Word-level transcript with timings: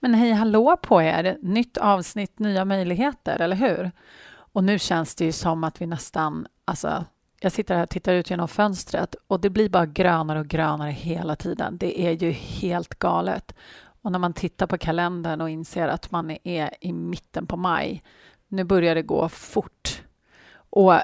Men 0.00 0.14
hej 0.14 0.32
hallå 0.32 0.76
på 0.82 1.02
er! 1.02 1.38
Nytt 1.42 1.76
avsnitt, 1.76 2.38
nya 2.38 2.64
möjligheter, 2.64 3.40
eller 3.40 3.56
hur? 3.56 3.90
Och 4.32 4.64
nu 4.64 4.78
känns 4.78 5.14
det 5.14 5.24
ju 5.24 5.32
som 5.32 5.64
att 5.64 5.80
vi 5.80 5.86
nästan... 5.86 6.46
Alltså, 6.64 7.04
jag 7.40 7.52
sitter 7.52 7.74
här 7.74 7.82
och 7.82 7.90
tittar 7.90 8.12
ut 8.12 8.30
genom 8.30 8.48
fönstret 8.48 9.14
och 9.26 9.40
det 9.40 9.50
blir 9.50 9.68
bara 9.68 9.86
grönare 9.86 10.40
och 10.40 10.48
grönare 10.48 10.90
hela 10.90 11.36
tiden. 11.36 11.78
Det 11.78 12.00
är 12.00 12.10
ju 12.10 12.30
helt 12.30 12.98
galet. 12.98 13.54
Och 14.02 14.12
när 14.12 14.18
man 14.18 14.32
tittar 14.32 14.66
på 14.66 14.78
kalendern 14.78 15.40
och 15.40 15.50
inser 15.50 15.88
att 15.88 16.10
man 16.10 16.36
är 16.44 16.70
i 16.80 16.92
mitten 16.92 17.46
på 17.46 17.56
maj, 17.56 18.02
nu 18.48 18.64
börjar 18.64 18.94
det 18.94 19.02
gå 19.02 19.28
fort. 19.28 20.02
Och 20.70 20.94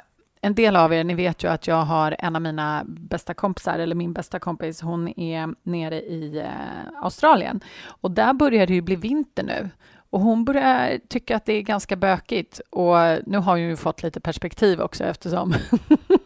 en 0.46 0.54
del 0.54 0.76
av 0.76 0.92
er, 0.92 1.04
ni 1.04 1.14
vet 1.14 1.44
ju 1.44 1.48
att 1.48 1.66
jag 1.66 1.82
har 1.82 2.16
en 2.18 2.36
av 2.36 2.42
mina 2.42 2.84
bästa 2.86 3.34
kompisar, 3.34 3.78
eller 3.78 3.94
min 3.94 4.12
bästa 4.12 4.38
kompis, 4.38 4.80
hon 4.80 5.20
är 5.20 5.54
nere 5.62 6.00
i 6.02 6.38
eh, 6.38 7.02
Australien. 7.02 7.60
Och 7.86 8.10
där 8.10 8.32
börjar 8.32 8.66
det 8.66 8.74
ju 8.74 8.80
bli 8.80 8.96
vinter 8.96 9.42
nu. 9.42 9.70
Och 10.10 10.20
hon 10.20 10.44
börjar 10.44 10.98
tycka 11.08 11.36
att 11.36 11.44
det 11.44 11.52
är 11.52 11.62
ganska 11.62 11.96
bökigt. 11.96 12.60
Och 12.70 12.96
nu 13.26 13.38
har 13.38 13.52
hon 13.52 13.60
ju 13.60 13.76
fått 13.76 14.02
lite 14.02 14.20
perspektiv 14.20 14.80
också 14.80 15.04
eftersom 15.04 15.54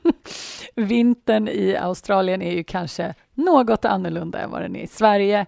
vintern 0.74 1.48
i 1.48 1.76
Australien 1.76 2.42
är 2.42 2.52
ju 2.52 2.64
kanske 2.64 3.14
något 3.34 3.84
annorlunda 3.84 4.38
än 4.38 4.50
vad 4.50 4.62
den 4.62 4.76
är 4.76 4.82
i 4.82 4.86
Sverige. 4.86 5.46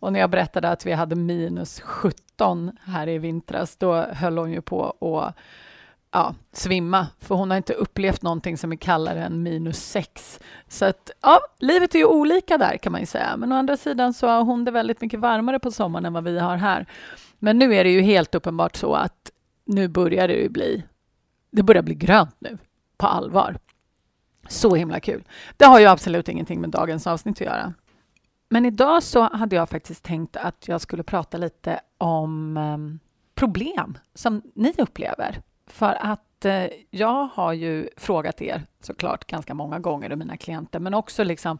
Och 0.00 0.12
när 0.12 0.20
jag 0.20 0.30
berättade 0.30 0.68
att 0.68 0.86
vi 0.86 0.92
hade 0.92 1.16
minus 1.16 1.80
17 1.80 2.70
här 2.84 3.08
i 3.08 3.18
vintras, 3.18 3.76
då 3.76 3.94
höll 4.02 4.38
hon 4.38 4.52
ju 4.52 4.60
på 4.60 4.84
att 5.00 5.36
ja, 6.12 6.34
svimma, 6.52 7.06
för 7.18 7.34
hon 7.34 7.50
har 7.50 7.56
inte 7.56 7.74
upplevt 7.74 8.22
någonting 8.22 8.58
som 8.58 8.72
är 8.72 8.76
kallare 8.76 9.24
än 9.24 9.42
minus 9.42 9.78
sex. 9.78 10.40
Så 10.68 10.84
att, 10.84 11.10
ja, 11.22 11.40
livet 11.58 11.94
är 11.94 11.98
ju 11.98 12.04
olika 12.04 12.58
där 12.58 12.76
kan 12.76 12.92
man 12.92 13.00
ju 13.00 13.06
säga. 13.06 13.36
Men 13.36 13.52
å 13.52 13.56
andra 13.56 13.76
sidan 13.76 14.14
så 14.14 14.26
har 14.26 14.44
hon 14.44 14.64
det 14.64 14.70
väldigt 14.70 15.00
mycket 15.00 15.20
varmare 15.20 15.58
på 15.58 15.70
sommaren 15.70 16.06
än 16.06 16.12
vad 16.12 16.24
vi 16.24 16.38
har 16.38 16.56
här. 16.56 16.86
Men 17.38 17.58
nu 17.58 17.74
är 17.74 17.84
det 17.84 17.90
ju 17.90 18.00
helt 18.00 18.34
uppenbart 18.34 18.76
så 18.76 18.94
att 18.94 19.30
nu 19.64 19.88
börjar 19.88 20.28
det 20.28 20.34
ju 20.34 20.48
bli, 20.48 20.84
det 21.50 21.62
börjar 21.62 21.82
bli 21.82 21.94
grönt 21.94 22.36
nu, 22.38 22.58
på 22.96 23.06
allvar. 23.06 23.58
Så 24.48 24.74
himla 24.74 25.00
kul. 25.00 25.24
Det 25.56 25.64
har 25.64 25.80
ju 25.80 25.86
absolut 25.86 26.28
ingenting 26.28 26.60
med 26.60 26.70
dagens 26.70 27.06
avsnitt 27.06 27.36
att 27.40 27.46
göra. 27.46 27.74
Men 28.48 28.66
idag 28.66 29.02
så 29.02 29.22
hade 29.22 29.56
jag 29.56 29.68
faktiskt 29.68 30.04
tänkt 30.04 30.36
att 30.36 30.68
jag 30.68 30.80
skulle 30.80 31.02
prata 31.02 31.38
lite 31.38 31.80
om 31.98 32.56
ehm, 32.56 32.98
problem 33.34 33.98
som 34.14 34.42
ni 34.54 34.74
upplever 34.78 35.42
för 35.72 35.96
att 36.00 36.44
eh, 36.44 36.66
jag 36.90 37.24
har 37.24 37.52
ju 37.52 37.88
frågat 37.96 38.42
er 38.42 38.66
såklart 38.80 39.26
ganska 39.26 39.54
många 39.54 39.78
gånger, 39.78 40.12
och 40.12 40.18
mina 40.18 40.36
klienter, 40.36 40.80
men 40.80 40.94
också 40.94 41.24
liksom 41.24 41.58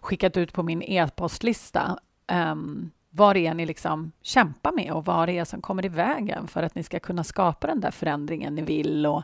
skickat 0.00 0.36
ut 0.36 0.52
på 0.52 0.62
min 0.62 0.82
e-postlista 0.82 1.98
um, 2.32 2.90
vad 3.10 3.36
det 3.36 3.46
är 3.46 3.54
ni 3.54 3.66
liksom 3.66 4.12
kämpar 4.22 4.72
med 4.72 4.92
och 4.92 5.04
vad 5.04 5.28
det 5.28 5.38
är 5.38 5.44
som 5.44 5.62
kommer 5.62 5.84
i 5.84 5.88
vägen 5.88 6.46
för 6.46 6.62
att 6.62 6.74
ni 6.74 6.82
ska 6.82 7.00
kunna 7.00 7.24
skapa 7.24 7.66
den 7.66 7.80
där 7.80 7.90
förändringen 7.90 8.54
ni 8.54 8.62
vill 8.62 9.06
och 9.06 9.22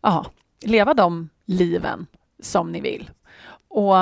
aha, 0.00 0.26
leva 0.60 0.94
de 0.94 1.28
liven 1.44 2.06
som 2.38 2.72
ni 2.72 2.80
vill. 2.80 3.10
Och 3.68 3.94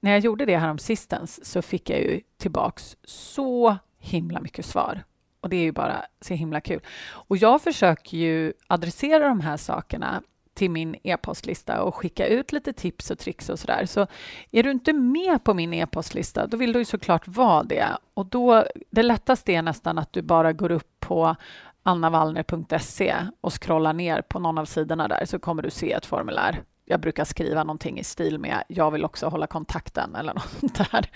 när 0.00 0.10
jag 0.10 0.18
gjorde 0.18 0.44
det 0.44 0.58
här 0.58 0.70
om 0.70 0.78
sistens 0.78 1.44
så 1.44 1.62
fick 1.62 1.90
jag 1.90 2.00
ju 2.00 2.20
tillbaks 2.36 2.96
så 3.04 3.76
himla 3.98 4.40
mycket 4.40 4.66
svar 4.66 5.02
och 5.40 5.48
det 5.48 5.56
är 5.56 5.62
ju 5.62 5.72
bara 5.72 6.04
så 6.20 6.34
himla 6.34 6.60
kul. 6.60 6.80
Och 7.10 7.36
jag 7.36 7.62
försöker 7.62 8.16
ju 8.16 8.52
adressera 8.66 9.28
de 9.28 9.40
här 9.40 9.56
sakerna 9.56 10.22
till 10.54 10.70
min 10.70 10.96
e-postlista 11.02 11.82
och 11.82 11.94
skicka 11.94 12.26
ut 12.26 12.52
lite 12.52 12.72
tips 12.72 13.10
och 13.10 13.18
tricks 13.18 13.48
och 13.48 13.58
sådär. 13.58 13.86
Så 13.86 14.06
är 14.50 14.62
du 14.62 14.70
inte 14.70 14.92
med 14.92 15.44
på 15.44 15.54
min 15.54 15.74
e-postlista, 15.74 16.46
då 16.46 16.56
vill 16.56 16.72
du 16.72 16.78
ju 16.78 16.84
såklart 16.84 17.28
vara 17.28 17.62
det. 17.62 17.86
Och 18.14 18.26
då, 18.26 18.64
det 18.90 19.02
lättaste 19.02 19.52
är 19.52 19.62
nästan 19.62 19.98
att 19.98 20.12
du 20.12 20.22
bara 20.22 20.52
går 20.52 20.70
upp 20.70 21.00
på 21.00 21.36
annavallner.se 21.82 23.14
och 23.40 23.62
scrollar 23.62 23.92
ner 23.92 24.22
på 24.22 24.38
någon 24.38 24.58
av 24.58 24.64
sidorna 24.64 25.08
där 25.08 25.24
så 25.24 25.38
kommer 25.38 25.62
du 25.62 25.70
se 25.70 25.92
ett 25.92 26.06
formulär 26.06 26.62
jag 26.88 27.00
brukar 27.00 27.24
skriva 27.24 27.64
någonting 27.64 27.98
i 27.98 28.04
stil 28.04 28.38
med 28.38 28.64
jag 28.68 28.90
vill 28.90 29.04
också 29.04 29.26
hålla 29.26 29.46
kontakten 29.46 30.14
eller 30.14 30.34
något 30.34 30.60
där. 30.90 31.10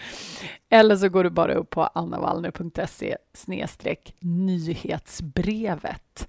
Eller 0.68 0.96
så 0.96 1.08
går 1.08 1.24
du 1.24 1.30
bara 1.30 1.54
upp 1.54 1.70
på 1.70 1.82
annavallner.se 1.82 3.16
nyhetsbrevet 4.20 6.28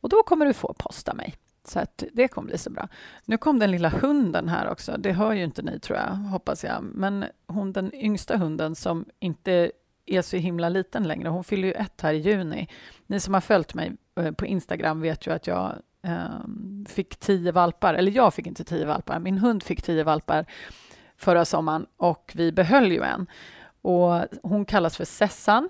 och 0.00 0.08
då 0.08 0.22
kommer 0.22 0.46
du 0.46 0.52
få 0.52 0.74
posta 0.78 1.14
mig. 1.14 1.34
Så 1.64 1.80
att 1.80 2.04
det 2.12 2.28
kommer 2.28 2.48
bli 2.48 2.58
så 2.58 2.70
bra. 2.70 2.88
Nu 3.24 3.36
kom 3.36 3.58
den 3.58 3.70
lilla 3.70 3.88
hunden 3.88 4.48
här 4.48 4.68
också. 4.68 4.96
Det 4.98 5.12
hör 5.12 5.32
ju 5.32 5.44
inte 5.44 5.62
ni, 5.62 5.80
tror 5.80 5.98
jag, 5.98 6.06
hoppas 6.06 6.64
jag. 6.64 6.82
Men 6.82 7.24
hon, 7.46 7.72
den 7.72 7.94
yngsta 7.94 8.36
hunden 8.36 8.74
som 8.74 9.04
inte 9.18 9.70
är 10.06 10.22
så 10.22 10.36
himla 10.36 10.68
liten 10.68 11.08
längre, 11.08 11.28
hon 11.28 11.44
fyller 11.44 11.68
ju 11.68 11.74
ett 11.74 12.00
här 12.00 12.12
i 12.12 12.18
juni. 12.18 12.68
Ni 13.06 13.20
som 13.20 13.34
har 13.34 13.40
följt 13.40 13.74
mig 13.74 13.92
eh, 14.20 14.32
på 14.32 14.46
Instagram 14.46 15.00
vet 15.00 15.26
ju 15.26 15.32
att 15.32 15.46
jag 15.46 15.76
um, 16.02 16.86
fick 16.88 17.16
tio 17.16 17.52
valpar, 17.52 17.94
eller 17.94 18.12
jag 18.12 18.34
fick 18.34 18.46
inte 18.46 18.64
tio 18.64 18.86
valpar, 18.86 19.18
min 19.18 19.38
hund 19.38 19.62
fick 19.62 19.82
tio 19.82 20.04
valpar 20.04 20.46
förra 21.16 21.44
sommaren 21.44 21.86
och 21.96 22.32
vi 22.34 22.52
behöll 22.52 22.92
ju 22.92 23.02
en. 23.02 23.26
Och 23.82 24.24
hon 24.42 24.64
kallas 24.64 24.96
för 24.96 25.04
Sessan 25.04 25.68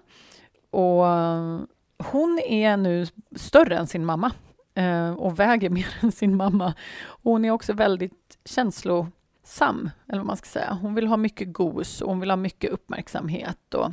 och 0.71 1.07
ehm, 1.07 1.67
hon 1.99 2.39
är 2.39 2.77
nu 2.77 3.07
större 3.37 3.77
än 3.77 3.87
sin 3.87 4.05
mamma 4.05 4.33
ehm, 4.75 5.15
och 5.15 5.39
väger 5.39 5.71
mer 5.79 5.89
än 6.01 6.13
sin 6.13 6.37
mamma. 6.37 6.75
hon 7.23 7.45
är 7.45 7.51
också 7.51 7.73
väldigt 7.73 8.39
känslosam, 8.45 9.91
eller 10.09 10.19
vad 10.19 10.27
man 10.27 10.37
ska 10.37 10.47
säga. 10.47 10.79
Hon 10.83 10.95
vill 10.95 11.07
ha 11.07 11.17
mycket 11.17 11.53
gos 11.53 12.01
och 12.01 12.09
hon 12.09 12.21
vill 12.21 12.31
ha 12.31 12.37
mycket 12.37 12.71
uppmärksamhet 12.71 13.75
och 13.75 13.93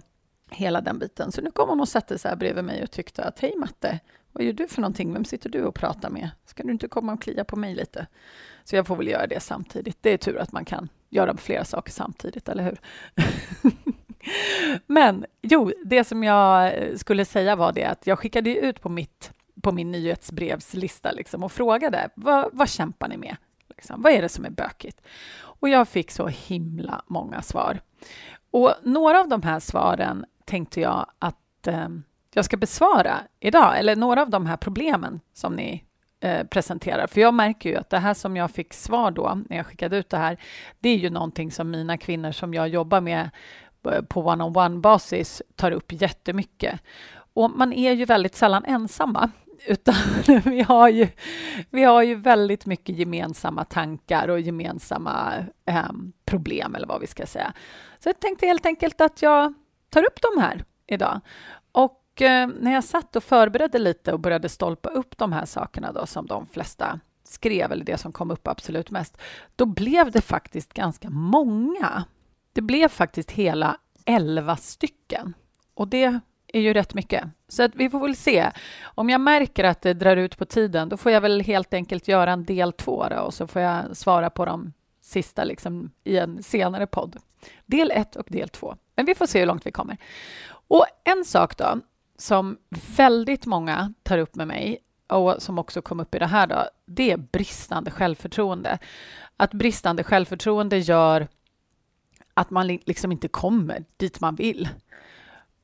hela 0.50 0.82
den 0.82 1.00
biten. 1.00 1.32
Så 1.32 1.42
nu 1.42 1.52
kom 1.52 1.70
hon 1.70 1.82
och 1.82 1.90
satte 1.90 2.18
sig 2.18 2.30
här 2.30 2.36
bredvid 2.36 2.64
mig 2.64 2.84
och 2.84 2.92
tyckte 2.92 3.24
att 3.24 3.40
hej 3.40 3.54
Matte, 3.58 4.00
vad 4.36 4.44
gör 4.44 4.54
du 4.54 4.68
för 4.68 4.82
någonting? 4.82 5.14
Vem 5.14 5.26
sitter 5.26 5.50
du 5.50 5.64
och 5.64 5.76
pratar 5.76 6.10
med? 6.10 6.30
Ska 6.46 6.64
du 6.64 6.72
inte 6.72 6.88
komma 6.88 7.14
och 7.14 7.22
klia 7.22 7.44
på 7.44 7.56
mig 7.56 7.76
lite? 7.76 8.08
Så 8.64 8.76
jag 8.76 8.88
får 8.88 8.96
väl 8.96 9.08
göra 9.08 9.28
det 9.28 9.40
samtidigt. 9.40 9.98
Det 10.02 10.10
är 10.10 10.18
tur 10.18 10.38
att 10.38 10.52
man 10.52 10.66
kan 10.66 10.90
göra 11.10 11.38
flera 11.38 11.66
saker 11.66 11.92
samtidigt, 11.92 12.50
eller 12.50 12.64
hur? 12.64 12.80
Men 14.88 15.26
jo, 15.42 15.72
det 15.86 16.04
som 16.04 16.24
jag 16.24 16.78
eh, 16.78 16.96
skulle 16.96 17.26
säga 17.26 17.56
var 17.56 17.72
det 17.72 17.86
att 17.86 18.08
jag 18.08 18.20
skickade 18.20 18.56
ut 18.56 18.82
på, 18.82 18.90
mitt, 18.90 19.34
på 19.62 19.72
min 19.72 19.92
nyhetsbrevslista 19.92 21.12
liksom, 21.12 21.44
och 21.44 21.52
frågade 21.52 22.10
vad, 22.16 22.50
vad 22.54 22.70
kämpar 22.70 23.08
ni 23.08 23.18
med? 23.18 23.36
Liksom, 23.70 24.02
vad 24.02 24.14
är 24.14 24.22
det 24.22 24.30
som 24.30 24.46
är 24.46 24.50
bökigt? 24.50 25.02
Och 25.38 25.70
jag 25.70 25.88
fick 25.88 26.12
så 26.12 26.28
himla 26.28 27.04
många 27.08 27.42
svar. 27.42 27.80
Och 28.52 28.74
några 28.84 29.20
av 29.20 29.28
de 29.28 29.42
här 29.42 29.60
svaren 29.60 30.26
tänkte 30.46 30.82
jag 30.82 31.06
att 31.20 31.68
eh, 31.68 31.90
jag 32.36 32.46
ska 32.46 32.58
besvara 32.58 33.24
idag, 33.40 33.80
eller 33.80 33.96
några 33.96 34.22
av 34.22 34.30
de 34.30 34.46
här 34.46 34.58
problemen 34.58 35.20
som 35.34 35.54
ni 35.54 35.84
eh, 36.20 36.44
presenterar. 36.48 37.08
För 37.08 37.22
jag 37.22 37.34
märker 37.34 37.70
ju 37.70 37.76
att 37.76 37.90
det 37.90 38.00
här 38.00 38.14
som 38.14 38.36
jag 38.36 38.52
fick 38.52 38.74
svar 38.74 39.12
då, 39.12 39.42
när 39.50 39.58
jag 39.58 39.66
skickade 39.66 39.98
ut 39.98 40.10
det 40.10 40.18
här, 40.18 40.38
det 40.80 40.90
är 40.90 40.98
ju 40.98 41.10
någonting 41.10 41.52
som 41.52 41.72
mina 41.72 41.98
kvinnor 41.98 42.32
som 42.32 42.54
jag 42.54 42.68
jobbar 42.68 43.02
med 43.02 43.30
eh, 43.92 44.02
på 44.02 44.22
one-on-one-basis 44.22 45.42
tar 45.56 45.72
upp 45.72 45.92
jättemycket. 45.92 46.80
Och 47.34 47.52
man 47.52 47.74
är 47.74 47.94
ju 47.94 48.06
väldigt 48.06 48.36
sällan 48.36 48.66
ensamma, 48.66 49.32
utan 49.68 49.96
vi 50.46 50.62
har 50.62 50.90
ju, 50.90 51.08
vi 51.70 51.84
har 51.84 52.04
ju 52.04 52.16
väldigt 52.16 52.66
mycket 52.66 52.96
gemensamma 52.96 53.64
tankar 53.64 54.28
och 54.28 54.40
gemensamma 54.40 55.34
eh, 55.66 55.92
problem, 56.26 56.76
eller 56.76 56.88
vad 56.88 57.02
vi 57.02 57.08
ska 57.08 57.26
säga. 57.26 57.54
Så 58.00 58.10
jag 58.10 58.20
tänkte 58.20 58.46
helt 58.48 58.66
enkelt 58.66 59.02
att 59.02 59.22
jag 59.22 59.54
tar 59.90 60.04
upp 60.04 60.20
de 60.22 60.42
här 60.42 60.64
idag. 60.88 61.22
Och 62.16 62.22
eh, 62.22 62.48
när 62.48 62.74
jag 62.74 62.84
satt 62.84 63.16
och 63.16 63.24
förberedde 63.24 63.80
lite 63.80 64.14
och 64.14 64.20
började 64.20 64.50
stolpa 64.50 64.90
upp 64.90 65.18
de 65.18 65.32
här 65.32 65.46
sakerna 65.46 65.92
då, 65.92 66.06
som 66.06 66.26
de 66.26 66.48
flesta 66.48 67.00
skrev, 67.24 67.72
eller 67.72 67.86
det 67.86 67.98
som 67.98 68.12
kom 68.12 68.32
upp 68.32 68.48
absolut 68.48 68.92
mest, 68.92 69.18
då 69.56 69.66
blev 69.66 70.12
det 70.12 70.22
faktiskt 70.22 70.74
ganska 70.74 71.10
många. 71.10 72.04
Det 72.54 72.62
blev 72.62 72.88
faktiskt 72.88 73.32
hela 73.32 73.78
elva 74.06 74.56
stycken. 74.56 75.34
Och 75.74 75.88
det 75.88 76.20
är 76.48 76.60
ju 76.60 76.74
rätt 76.74 76.94
mycket. 76.94 77.24
Så 77.48 77.64
att 77.64 77.76
vi 77.76 77.90
får 77.90 78.00
väl 78.00 78.16
se. 78.16 78.52
Om 78.84 79.10
jag 79.10 79.22
märker 79.22 79.64
att 79.64 79.82
det 79.82 79.94
drar 79.94 80.18
ut 80.18 80.38
på 80.38 80.46
tiden, 80.46 80.90
då 80.90 80.98
får 80.98 81.12
jag 81.12 81.22
väl 81.22 81.42
helt 81.42 81.74
enkelt 81.74 82.08
göra 82.08 82.32
en 82.32 82.46
del 82.46 82.74
två 82.74 83.08
då, 83.10 83.18
och 83.18 83.34
så 83.34 83.48
får 83.48 83.62
jag 83.62 83.98
svara 83.98 84.30
på 84.30 84.46
de 84.46 84.74
sista 85.02 85.44
liksom, 85.44 85.92
i 86.04 86.18
en 86.18 86.44
senare 86.44 86.88
podd. 86.88 87.18
Del 87.66 87.92
ett 87.92 88.16
och 88.16 88.28
del 88.30 88.50
två. 88.50 88.76
Men 88.96 89.06
vi 89.06 89.16
får 89.16 89.26
se 89.26 89.40
hur 89.40 89.46
långt 89.46 89.66
vi 89.66 89.72
kommer. 89.72 89.98
Och 90.68 90.86
en 91.04 91.26
sak 91.26 91.58
då, 91.58 91.80
som 92.18 92.58
väldigt 92.98 93.46
många 93.46 93.94
tar 94.04 94.18
upp 94.18 94.36
med 94.36 94.48
mig 94.48 94.80
och 95.08 95.36
som 95.40 95.60
också 95.60 95.82
kom 95.82 96.00
upp 96.00 96.16
i 96.16 96.20
det 96.20 96.26
här, 96.26 96.48
då, 96.48 96.70
det 96.86 97.12
är 97.12 97.18
bristande 97.18 97.92
självförtroende. 97.92 98.80
Att 99.38 99.54
bristande 99.54 100.04
självförtroende 100.04 100.78
gör 100.78 101.28
att 102.34 102.50
man 102.50 102.68
liksom 102.68 103.12
inte 103.12 103.28
kommer 103.28 103.86
dit 103.98 104.20
man 104.20 104.36
vill. 104.36 104.70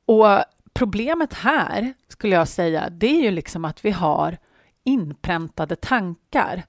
Och 0.04 0.44
problemet 0.72 1.34
här, 1.34 1.94
skulle 2.08 2.34
jag 2.34 2.48
säga, 2.48 2.90
det 2.90 3.06
är 3.06 3.22
ju 3.22 3.30
liksom 3.30 3.64
att 3.64 3.84
vi 3.84 3.90
har 3.90 4.38
inpräntade 4.84 5.76
tankar. 5.76 6.62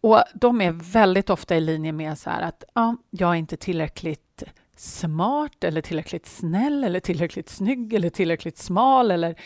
Och 0.00 0.22
de 0.34 0.60
är 0.60 0.72
väldigt 0.72 1.30
ofta 1.30 1.56
i 1.56 1.60
linje 1.60 1.92
med 1.92 2.18
så 2.18 2.30
här 2.30 2.42
att 2.42 2.64
ja, 2.74 2.96
jag 3.10 3.30
är 3.30 3.34
inte 3.34 3.56
tillräckligt 3.56 4.42
smart 4.76 5.64
eller 5.64 5.80
tillräckligt 5.80 6.26
snäll 6.26 6.84
eller 6.84 7.00
tillräckligt 7.00 7.48
snygg 7.48 7.92
eller 7.92 8.10
tillräckligt 8.10 8.58
smal 8.58 9.10
eller 9.10 9.40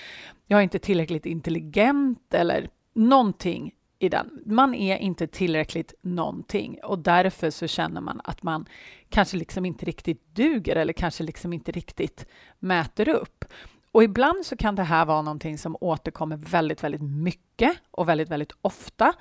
jag 0.46 0.58
är 0.58 0.62
inte 0.62 0.78
tillräckligt 0.78 1.26
intelligent 1.26 2.34
eller 2.34 2.70
någonting 2.94 3.73
i 3.99 4.08
den. 4.08 4.43
Man 4.46 4.75
är 4.75 4.96
inte 4.96 5.26
tillräckligt 5.26 5.94
någonting 6.02 6.78
och 6.84 6.99
därför 6.99 7.50
så 7.50 7.67
känner 7.67 8.00
man 8.00 8.20
att 8.25 8.43
man 8.43 8.67
kanske 9.08 9.37
liksom 9.37 9.64
inte 9.64 9.87
riktigt 9.87 10.34
duger 10.34 10.76
eller 10.76 10.93
kanske 10.93 11.25
liksom 11.25 11.52
inte 11.52 11.72
riktigt 11.72 12.26
mäter 12.58 13.08
upp. 13.08 13.44
Och 13.93 14.05
ibland 14.05 14.46
så 14.46 14.56
kan 14.56 14.75
det 14.75 14.82
här 14.82 15.05
vara 15.05 15.22
någonting 15.22 15.58
som 15.58 15.76
återkommer 15.81 16.37
väldigt, 16.37 16.84
väldigt 16.84 17.02
mycket 17.02 17.76
och 17.90 18.08
väldigt, 18.08 18.29
väldigt 18.29 18.52
ofta. 18.61 19.12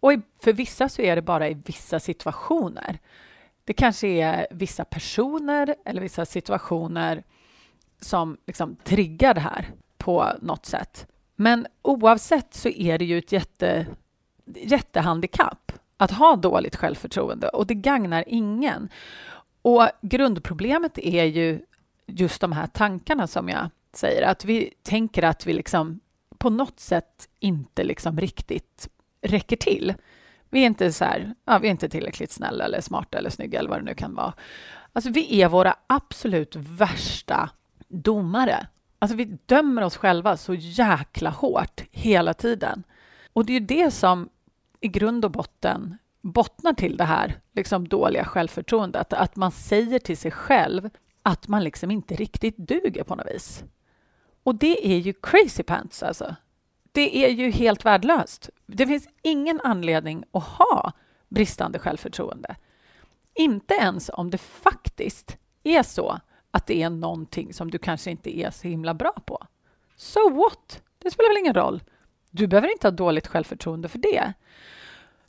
Och 0.00 0.12
för 0.42 0.52
vissa 0.52 0.88
så 0.88 1.02
är 1.02 1.16
det 1.16 1.22
bara 1.22 1.48
i 1.48 1.54
vissa 1.54 2.00
situationer. 2.00 2.98
Det 3.70 3.74
kanske 3.74 4.08
är 4.08 4.46
vissa 4.50 4.84
personer 4.84 5.74
eller 5.84 6.00
vissa 6.00 6.26
situationer 6.26 7.22
som 8.00 8.36
liksom 8.46 8.76
triggar 8.84 9.34
det 9.34 9.40
här 9.40 9.70
på 9.98 10.26
något 10.42 10.66
sätt. 10.66 11.06
Men 11.36 11.66
oavsett 11.82 12.54
så 12.54 12.68
är 12.68 12.98
det 12.98 13.04
ju 13.04 13.18
ett 13.18 13.32
jätte, 13.32 13.86
jättehandikapp 14.44 15.72
att 15.96 16.10
ha 16.10 16.36
dåligt 16.36 16.76
självförtroende 16.76 17.48
och 17.48 17.66
det 17.66 17.74
gagnar 17.74 18.24
ingen. 18.26 18.88
Och 19.62 19.88
grundproblemet 20.02 20.98
är 20.98 21.24
ju 21.24 21.60
just 22.06 22.40
de 22.40 22.52
här 22.52 22.66
tankarna 22.66 23.26
som 23.26 23.48
jag 23.48 23.70
säger, 23.92 24.22
att 24.22 24.44
vi 24.44 24.74
tänker 24.82 25.22
att 25.22 25.46
vi 25.46 25.52
liksom 25.52 26.00
på 26.38 26.50
något 26.50 26.80
sätt 26.80 27.28
inte 27.40 27.84
liksom 27.84 28.20
riktigt 28.20 28.88
räcker 29.22 29.56
till. 29.56 29.94
Vi 30.50 30.62
är 30.62 30.66
inte 30.66 30.92
så 30.92 31.04
här, 31.04 31.34
ja, 31.44 31.58
vi 31.58 31.66
är 31.66 31.70
inte 31.70 31.88
tillräckligt 31.88 32.32
snälla 32.32 32.64
eller 32.64 32.80
smarta 32.80 33.18
eller 33.18 33.30
snygga 33.30 33.58
eller 33.58 33.70
vad 33.70 33.78
det 33.78 33.84
nu 33.84 33.94
kan 33.94 34.14
vara. 34.14 34.32
Alltså, 34.92 35.10
vi 35.10 35.42
är 35.42 35.48
våra 35.48 35.76
absolut 35.86 36.56
värsta 36.56 37.50
domare. 37.88 38.66
Alltså, 38.98 39.16
vi 39.16 39.24
dömer 39.46 39.82
oss 39.82 39.96
själva 39.96 40.36
så 40.36 40.54
jäkla 40.54 41.30
hårt 41.30 41.82
hela 41.90 42.34
tiden. 42.34 42.82
Och 43.32 43.44
det 43.44 43.56
är 43.56 43.60
det 43.60 43.90
som 43.90 44.28
i 44.80 44.88
grund 44.88 45.24
och 45.24 45.30
botten 45.30 45.98
bottnar 46.22 46.72
till 46.72 46.96
det 46.96 47.04
här 47.04 47.40
liksom 47.52 47.88
dåliga 47.88 48.24
självförtroendet. 48.24 49.12
Att 49.12 49.36
man 49.36 49.50
säger 49.50 49.98
till 49.98 50.16
sig 50.16 50.30
själv 50.30 50.90
att 51.22 51.48
man 51.48 51.64
liksom 51.64 51.90
inte 51.90 52.14
riktigt 52.14 52.56
duger 52.56 53.04
på 53.04 53.14
något 53.14 53.26
vis. 53.34 53.64
Och 54.42 54.54
det 54.54 54.92
är 54.92 54.98
ju 54.98 55.12
crazy 55.12 55.62
pants 55.62 56.02
alltså. 56.02 56.34
Det 56.92 57.24
är 57.24 57.28
ju 57.28 57.50
helt 57.50 57.84
värdelöst. 57.84 58.50
Det 58.66 58.86
finns 58.86 59.08
ingen 59.22 59.60
anledning 59.60 60.24
att 60.32 60.44
ha 60.44 60.92
bristande 61.28 61.78
självförtroende. 61.78 62.56
Inte 63.34 63.74
ens 63.74 64.10
om 64.14 64.30
det 64.30 64.38
faktiskt 64.38 65.36
är 65.62 65.82
så 65.82 66.20
att 66.50 66.66
det 66.66 66.82
är 66.82 66.90
någonting 66.90 67.54
som 67.54 67.70
du 67.70 67.78
kanske 67.78 68.10
inte 68.10 68.38
är 68.38 68.50
så 68.50 68.68
himla 68.68 68.94
bra 68.94 69.12
på. 69.26 69.46
So 69.96 70.30
what? 70.30 70.82
Det 70.98 71.10
spelar 71.10 71.30
väl 71.30 71.38
ingen 71.38 71.54
roll. 71.54 71.82
Du 72.30 72.46
behöver 72.46 72.72
inte 72.72 72.86
ha 72.86 72.92
dåligt 72.92 73.26
självförtroende 73.26 73.88
för 73.88 73.98
det. 73.98 74.32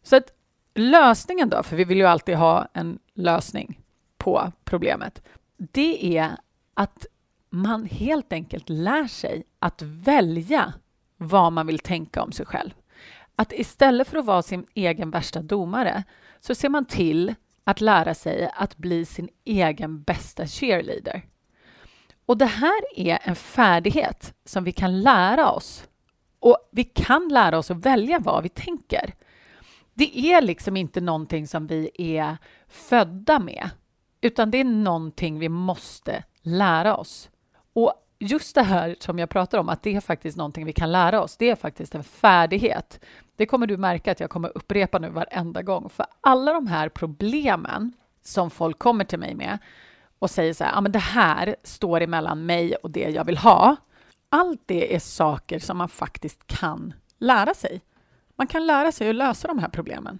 Så 0.03 0.15
att 0.15 0.33
lösningen 0.73 1.49
då, 1.49 1.63
för 1.63 1.75
vi 1.75 1.83
vill 1.83 1.97
ju 1.97 2.05
alltid 2.05 2.35
ha 2.35 2.67
en 2.73 2.99
lösning 3.13 3.79
på 4.17 4.51
problemet, 4.63 5.21
det 5.57 6.17
är 6.17 6.37
att 6.73 7.05
man 7.49 7.85
helt 7.85 8.33
enkelt 8.33 8.69
lär 8.69 9.07
sig 9.07 9.43
att 9.59 9.81
välja 9.81 10.73
vad 11.21 11.53
man 11.53 11.67
vill 11.67 11.79
tänka 11.79 12.23
om 12.23 12.31
sig 12.31 12.45
själv. 12.45 12.71
Att 13.35 13.53
istället 13.53 14.07
för 14.07 14.17
att 14.17 14.25
vara 14.25 14.41
sin 14.41 14.65
egen 14.73 15.11
värsta 15.11 15.41
domare 15.41 16.03
så 16.39 16.55
ser 16.55 16.69
man 16.69 16.85
till 16.85 17.35
att 17.63 17.81
lära 17.81 18.13
sig 18.13 18.49
att 18.53 18.77
bli 18.77 19.05
sin 19.05 19.29
egen 19.43 20.03
bästa 20.03 20.47
cheerleader. 20.47 21.21
Och 22.25 22.37
det 22.37 22.45
här 22.45 22.81
är 22.95 23.19
en 23.23 23.35
färdighet 23.35 24.33
som 24.45 24.63
vi 24.63 24.71
kan 24.71 25.01
lära 25.01 25.51
oss. 25.51 25.87
Och 26.39 26.57
vi 26.71 26.83
kan 26.83 27.27
lära 27.27 27.57
oss 27.57 27.71
att 27.71 27.85
välja 27.85 28.19
vad 28.19 28.43
vi 28.43 28.49
tänker. 28.49 29.13
Det 29.93 30.19
är 30.19 30.41
liksom 30.41 30.77
inte 30.77 31.01
någonting 31.01 31.47
som 31.47 31.67
vi 31.67 31.91
är 31.97 32.37
födda 32.67 33.39
med, 33.39 33.69
utan 34.21 34.51
det 34.51 34.57
är 34.57 34.63
någonting 34.63 35.39
vi 35.39 35.49
måste 35.49 36.23
lära 36.41 36.97
oss. 36.97 37.29
Och 37.73 37.93
just 38.21 38.55
det 38.55 38.61
här 38.61 38.95
som 38.99 39.19
jag 39.19 39.29
pratar 39.29 39.57
om, 39.57 39.69
att 39.69 39.83
det 39.83 39.95
är 39.95 40.01
faktiskt 40.01 40.37
någonting 40.37 40.65
vi 40.65 40.73
kan 40.73 40.91
lära 40.91 41.21
oss. 41.21 41.37
Det 41.37 41.49
är 41.49 41.55
faktiskt 41.55 41.95
en 41.95 42.03
färdighet. 42.03 42.99
Det 43.35 43.45
kommer 43.45 43.67
du 43.67 43.77
märka 43.77 44.11
att 44.11 44.19
jag 44.19 44.29
kommer 44.29 44.57
upprepa 44.57 44.99
nu 44.99 45.09
varenda 45.09 45.61
gång. 45.61 45.89
För 45.89 46.05
alla 46.21 46.53
de 46.53 46.67
här 46.67 46.89
problemen 46.89 47.93
som 48.23 48.49
folk 48.49 48.79
kommer 48.79 49.05
till 49.05 49.19
mig 49.19 49.35
med 49.35 49.57
och 50.19 50.29
säger 50.29 50.53
så 50.53 50.63
här, 50.63 50.71
ja 50.71 50.81
men 50.81 50.91
det 50.91 50.99
här 50.99 51.55
står 51.63 52.01
emellan 52.01 52.45
mig 52.45 52.75
och 52.75 52.91
det 52.91 53.09
jag 53.09 53.25
vill 53.25 53.37
ha. 53.37 53.75
Allt 54.29 54.61
det 54.65 54.95
är 54.95 54.99
saker 54.99 55.59
som 55.59 55.77
man 55.77 55.89
faktiskt 55.89 56.47
kan 56.47 56.93
lära 57.17 57.53
sig. 57.53 57.81
Man 58.35 58.47
kan 58.47 58.67
lära 58.67 58.91
sig 58.91 59.09
att 59.09 59.15
lösa 59.15 59.47
de 59.47 59.59
här 59.59 59.69
problemen. 59.69 60.19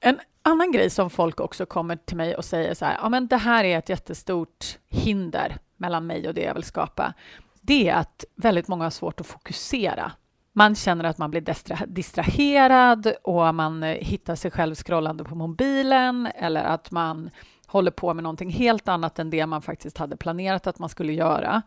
En 0.00 0.18
annan 0.42 0.72
grej 0.72 0.90
som 0.90 1.10
folk 1.10 1.40
också 1.40 1.66
kommer 1.66 1.96
till 1.96 2.16
mig 2.16 2.36
och 2.36 2.44
säger 2.44 2.74
så 2.74 2.84
här, 2.84 2.98
ja 3.02 3.08
men 3.08 3.26
det 3.26 3.36
här 3.36 3.64
är 3.64 3.78
ett 3.78 3.88
jättestort 3.88 4.78
hinder 4.88 5.56
mellan 5.76 6.06
mig 6.06 6.28
och 6.28 6.34
det 6.34 6.42
jag 6.42 6.54
vill 6.54 6.62
skapa, 6.62 7.14
det 7.60 7.88
är 7.88 7.94
att 7.94 8.24
väldigt 8.34 8.68
många 8.68 8.84
har 8.84 8.90
svårt 8.90 9.20
att 9.20 9.26
fokusera. 9.26 10.12
Man 10.52 10.74
känner 10.74 11.04
att 11.04 11.18
man 11.18 11.30
blir 11.30 11.86
distraherad 11.86 13.12
och 13.22 13.54
man 13.54 13.82
eh, 13.82 13.94
hittar 13.94 14.34
sig 14.34 14.50
själv 14.50 14.74
scrollande 14.74 15.24
på 15.24 15.34
mobilen 15.34 16.28
eller 16.34 16.64
att 16.64 16.90
man 16.90 17.30
håller 17.66 17.90
på 17.90 18.14
med 18.14 18.22
någonting 18.22 18.50
helt 18.50 18.88
annat 18.88 19.18
än 19.18 19.30
det 19.30 19.46
man 19.46 19.62
faktiskt 19.62 19.98
hade 19.98 20.16
planerat 20.16 20.66
att 20.66 20.78
man 20.78 20.88
skulle 20.88 21.12
göra. 21.12 21.62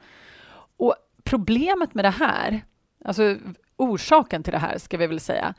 Och 0.77 0.95
problemet 1.23 1.94
med 1.94 2.06
det 2.06 2.09
här, 2.09 2.61
alltså 3.06 3.38
orsaken 3.77 4.44
till 4.44 4.53
det 4.53 4.59
här 4.59 4.77
ska 4.77 4.97
vi 4.97 5.07
väl 5.07 5.19
säga, 5.19 5.53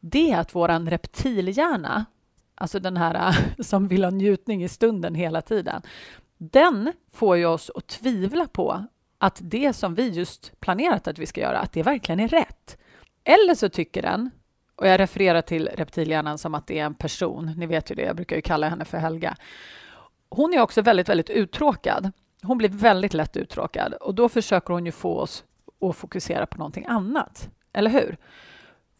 det 0.00 0.30
är 0.30 0.38
att 0.38 0.54
våran 0.54 0.90
reptilhjärna, 0.90 2.04
alltså 2.54 2.78
den 2.78 2.96
här 2.96 3.36
som 3.62 3.88
vill 3.88 4.04
ha 4.04 4.10
njutning 4.10 4.64
i 4.64 4.68
stunden 4.68 5.14
hela 5.14 5.42
tiden, 5.42 5.82
den 6.52 6.92
får 7.12 7.36
ju 7.36 7.46
oss 7.46 7.70
att 7.74 7.86
tvivla 7.86 8.46
på 8.46 8.84
att 9.18 9.40
det 9.42 9.72
som 9.72 9.94
vi 9.94 10.08
just 10.08 10.60
planerat 10.60 11.08
att 11.08 11.18
vi 11.18 11.26
ska 11.26 11.40
göra, 11.40 11.58
att 11.58 11.72
det 11.72 11.82
verkligen 11.82 12.20
är 12.20 12.28
rätt. 12.28 12.78
Eller 13.24 13.54
så 13.54 13.68
tycker 13.68 14.02
den, 14.02 14.30
och 14.76 14.88
jag 14.88 15.00
refererar 15.00 15.42
till 15.42 15.68
reptilhjärnan 15.74 16.38
som 16.38 16.54
att 16.54 16.66
det 16.66 16.78
är 16.78 16.84
en 16.84 16.94
person, 16.94 17.54
ni 17.56 17.66
vet 17.66 17.90
ju 17.90 17.94
det, 17.94 18.02
jag 18.02 18.16
brukar 18.16 18.36
ju 18.36 18.42
kalla 18.42 18.68
henne 18.68 18.84
för 18.84 18.98
Helga. 18.98 19.36
Hon 20.28 20.54
är 20.54 20.60
också 20.60 20.82
väldigt, 20.82 21.08
väldigt 21.08 21.30
uttråkad. 21.30 22.12
Hon 22.42 22.58
blir 22.58 22.68
väldigt 22.68 23.14
lätt 23.14 23.36
uttråkad 23.36 23.94
och 23.94 24.14
då 24.14 24.28
försöker 24.28 24.74
hon 24.74 24.86
ju 24.86 24.92
få 24.92 25.18
oss 25.18 25.44
att 25.80 25.96
fokusera 25.96 26.46
på 26.46 26.58
någonting 26.58 26.86
annat, 26.88 27.50
eller 27.72 27.90
hur? 27.90 28.16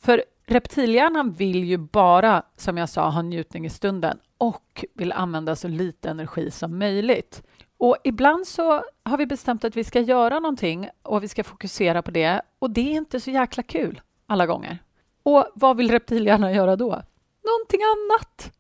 För 0.01 0.25
reptilhjärnan 0.47 1.33
vill 1.33 1.65
ju 1.65 1.77
bara, 1.77 2.43
som 2.57 2.77
jag 2.77 2.89
sa, 2.89 3.11
ha 3.11 3.23
njutning 3.23 3.67
i 3.67 3.71
stunden 3.71 4.19
och 4.39 4.85
vill 4.95 5.13
använda 5.13 5.57
så 5.57 5.69
lite 5.69 6.11
energi 6.11 6.51
som 6.51 6.79
möjligt. 6.79 7.43
Och 7.79 7.97
ibland 8.05 8.47
så 8.47 8.85
har 9.05 9.17
vi 9.17 9.27
bestämt 9.27 9.65
att 9.65 9.77
vi 9.77 9.85
ska 9.85 10.01
göra 10.01 10.41
någonting 10.41 10.89
och 11.03 11.23
vi 11.23 11.29
ska 11.29 11.45
fokusera 11.45 12.03
på 12.03 12.11
det 12.11 12.43
och 12.59 12.71
det 12.71 12.81
är 12.81 12.97
inte 12.97 13.21
så 13.21 13.31
jäkla 13.31 13.63
kul 13.63 14.01
alla 14.27 14.47
gånger. 14.47 14.79
Och 15.23 15.47
vad 15.55 15.77
vill 15.77 15.91
reptilhjärnan 15.91 16.55
göra 16.55 16.77
då? 16.77 17.03
Någonting 17.45 17.81
annat, 17.83 18.53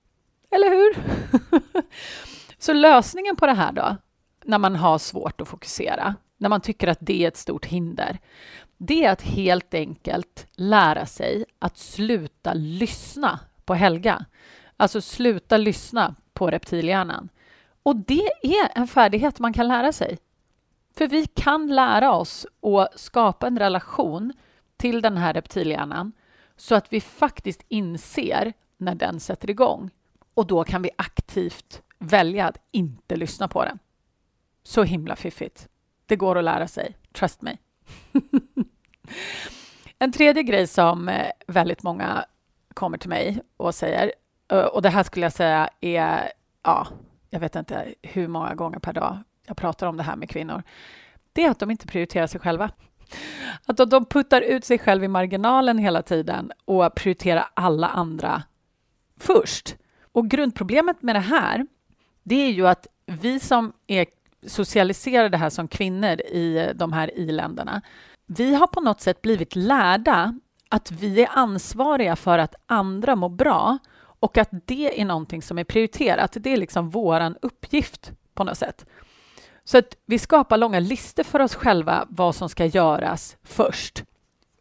eller 0.51 0.71
hur? 0.71 0.97
så 2.59 2.73
lösningen 2.73 3.37
på 3.37 3.47
det 3.47 3.53
här 3.53 3.73
då, 3.73 3.97
när 4.45 4.59
man 4.59 4.77
har 4.77 4.99
svårt 4.99 5.41
att 5.41 5.49
fokusera, 5.49 6.15
när 6.37 6.49
man 6.49 6.61
tycker 6.61 6.89
att 6.89 6.99
det 7.01 7.25
är 7.25 7.29
ett 7.29 7.37
stort 7.37 7.65
hinder, 7.65 8.19
det 8.87 9.05
är 9.05 9.11
att 9.11 9.23
helt 9.23 9.75
enkelt 9.75 10.47
lära 10.57 11.07
sig 11.07 11.45
att 11.59 11.79
sluta 11.79 12.55
lyssna 12.55 13.41
på 13.65 13.75
Helga. 13.75 14.25
Alltså 14.77 15.01
sluta 15.01 15.57
lyssna 15.57 16.15
på 16.33 16.51
reptilhjärnan. 16.51 17.29
Och 17.83 17.97
det 17.97 18.29
är 18.43 18.79
en 18.79 18.89
färdighet 18.89 19.39
man 19.39 19.53
kan 19.53 19.69
lära 19.69 19.93
sig. 19.93 20.19
För 20.97 21.07
vi 21.09 21.27
kan 21.27 21.67
lära 21.75 22.13
oss 22.13 22.47
att 22.63 23.01
skapa 23.01 23.47
en 23.47 23.59
relation 23.59 24.33
till 24.77 25.03
den 25.03 25.17
här 25.17 25.35
reptilhjärnan 25.35 26.13
så 26.57 26.75
att 26.75 26.93
vi 26.93 27.01
faktiskt 27.01 27.65
inser 27.69 28.53
när 28.77 28.95
den 28.95 29.21
sätter 29.21 29.51
igång. 29.51 29.91
Och 30.35 30.47
då 30.47 30.65
kan 30.65 30.83
vi 30.83 30.91
aktivt 30.99 31.83
välja 31.99 32.47
att 32.49 32.59
inte 32.71 33.17
lyssna 33.17 33.49
på 33.49 33.65
den. 33.65 33.79
Så 34.63 34.83
himla 34.83 35.17
fiffigt. 35.17 35.69
Det 36.07 36.17
går 36.17 36.39
att 36.39 36.45
lära 36.45 36.69
sig. 36.69 36.97
Trust 37.13 37.43
me. 37.43 37.57
En 39.99 40.13
tredje 40.13 40.43
grej 40.43 40.67
som 40.67 41.09
eh, 41.09 41.31
väldigt 41.47 41.83
många 41.83 42.25
kommer 42.75 42.99
till 42.99 43.09
mig 43.09 43.41
och 43.57 43.75
säger, 43.75 44.13
eh, 44.53 44.59
och 44.59 44.83
det 44.83 44.89
här 44.89 45.03
skulle 45.03 45.27
jag 45.27 45.33
säga 45.33 45.69
är, 45.81 46.33
ja, 46.63 46.87
jag 47.31 47.41
vet 47.41 47.57
inte 47.57 47.95
hur 48.03 48.29
många 48.29 48.55
gånger 48.55 48.79
per 48.79 48.93
dag 48.93 49.19
jag 49.47 49.57
pratar 49.57 49.87
om 49.87 49.97
det 49.97 50.03
här 50.03 50.17
med 50.17 50.31
kvinnor, 50.31 50.63
det 51.33 51.45
är 51.45 51.51
att 51.51 51.59
de 51.59 51.71
inte 51.71 51.87
prioriterar 51.87 52.27
sig 52.27 52.41
själva. 52.41 52.71
Att 53.67 53.91
de 53.91 54.05
puttar 54.05 54.41
ut 54.41 54.65
sig 54.65 54.79
själva 54.79 55.05
i 55.05 55.09
marginalen 55.09 55.79
hela 55.79 56.03
tiden 56.03 56.53
och 56.65 56.95
prioriterar 56.95 57.47
alla 57.55 57.89
andra 57.89 58.43
först. 59.21 59.77
Och 60.13 60.31
grundproblemet 60.31 61.03
med 61.03 61.17
det 61.17 61.21
här, 61.21 61.67
det 62.23 62.35
är 62.35 62.51
ju 62.51 62.67
att 62.67 62.87
vi 63.07 63.41
som 63.41 63.73
är 63.87 64.07
socialiserade 64.47 65.37
här 65.37 65.51
som 65.51 65.69
kvinnor 65.69 66.21
i 66.21 66.73
de 66.75 66.93
här 66.93 67.19
i-länderna, 67.19 67.83
vi 68.27 68.55
har 68.55 68.67
på 68.67 68.81
något 68.81 69.01
sätt 69.01 69.23
blivit 69.23 69.57
lärda 69.57 70.35
att 70.69 70.91
vi 70.91 71.23
är 71.23 71.29
ansvariga 71.33 72.17
för 72.17 72.39
att 72.39 72.55
andra 72.67 73.17
mår 73.17 73.29
bra 73.29 73.79
och 74.21 74.39
att 74.39 74.49
det 74.51 75.01
är 75.01 75.05
någonting 75.05 75.43
som 75.43 75.59
är 75.59 75.65
prioriterat. 75.65 76.37
Det 76.41 76.53
är 76.53 76.57
liksom 76.57 76.91
vår 76.91 77.35
uppgift 77.43 78.13
på 78.35 78.45
något 78.45 78.59
sätt. 78.59 78.87
Så 79.65 79.79
att 79.79 79.97
vi 80.07 80.19
skapar 80.19 80.57
långa 80.57 80.81
listor 80.81 81.23
för 81.23 81.41
oss 81.41 81.55
själva 81.55 82.07
vad 82.09 82.35
som 82.35 82.49
ska 82.49 82.67
göras 82.67 83.37
först. 83.43 84.05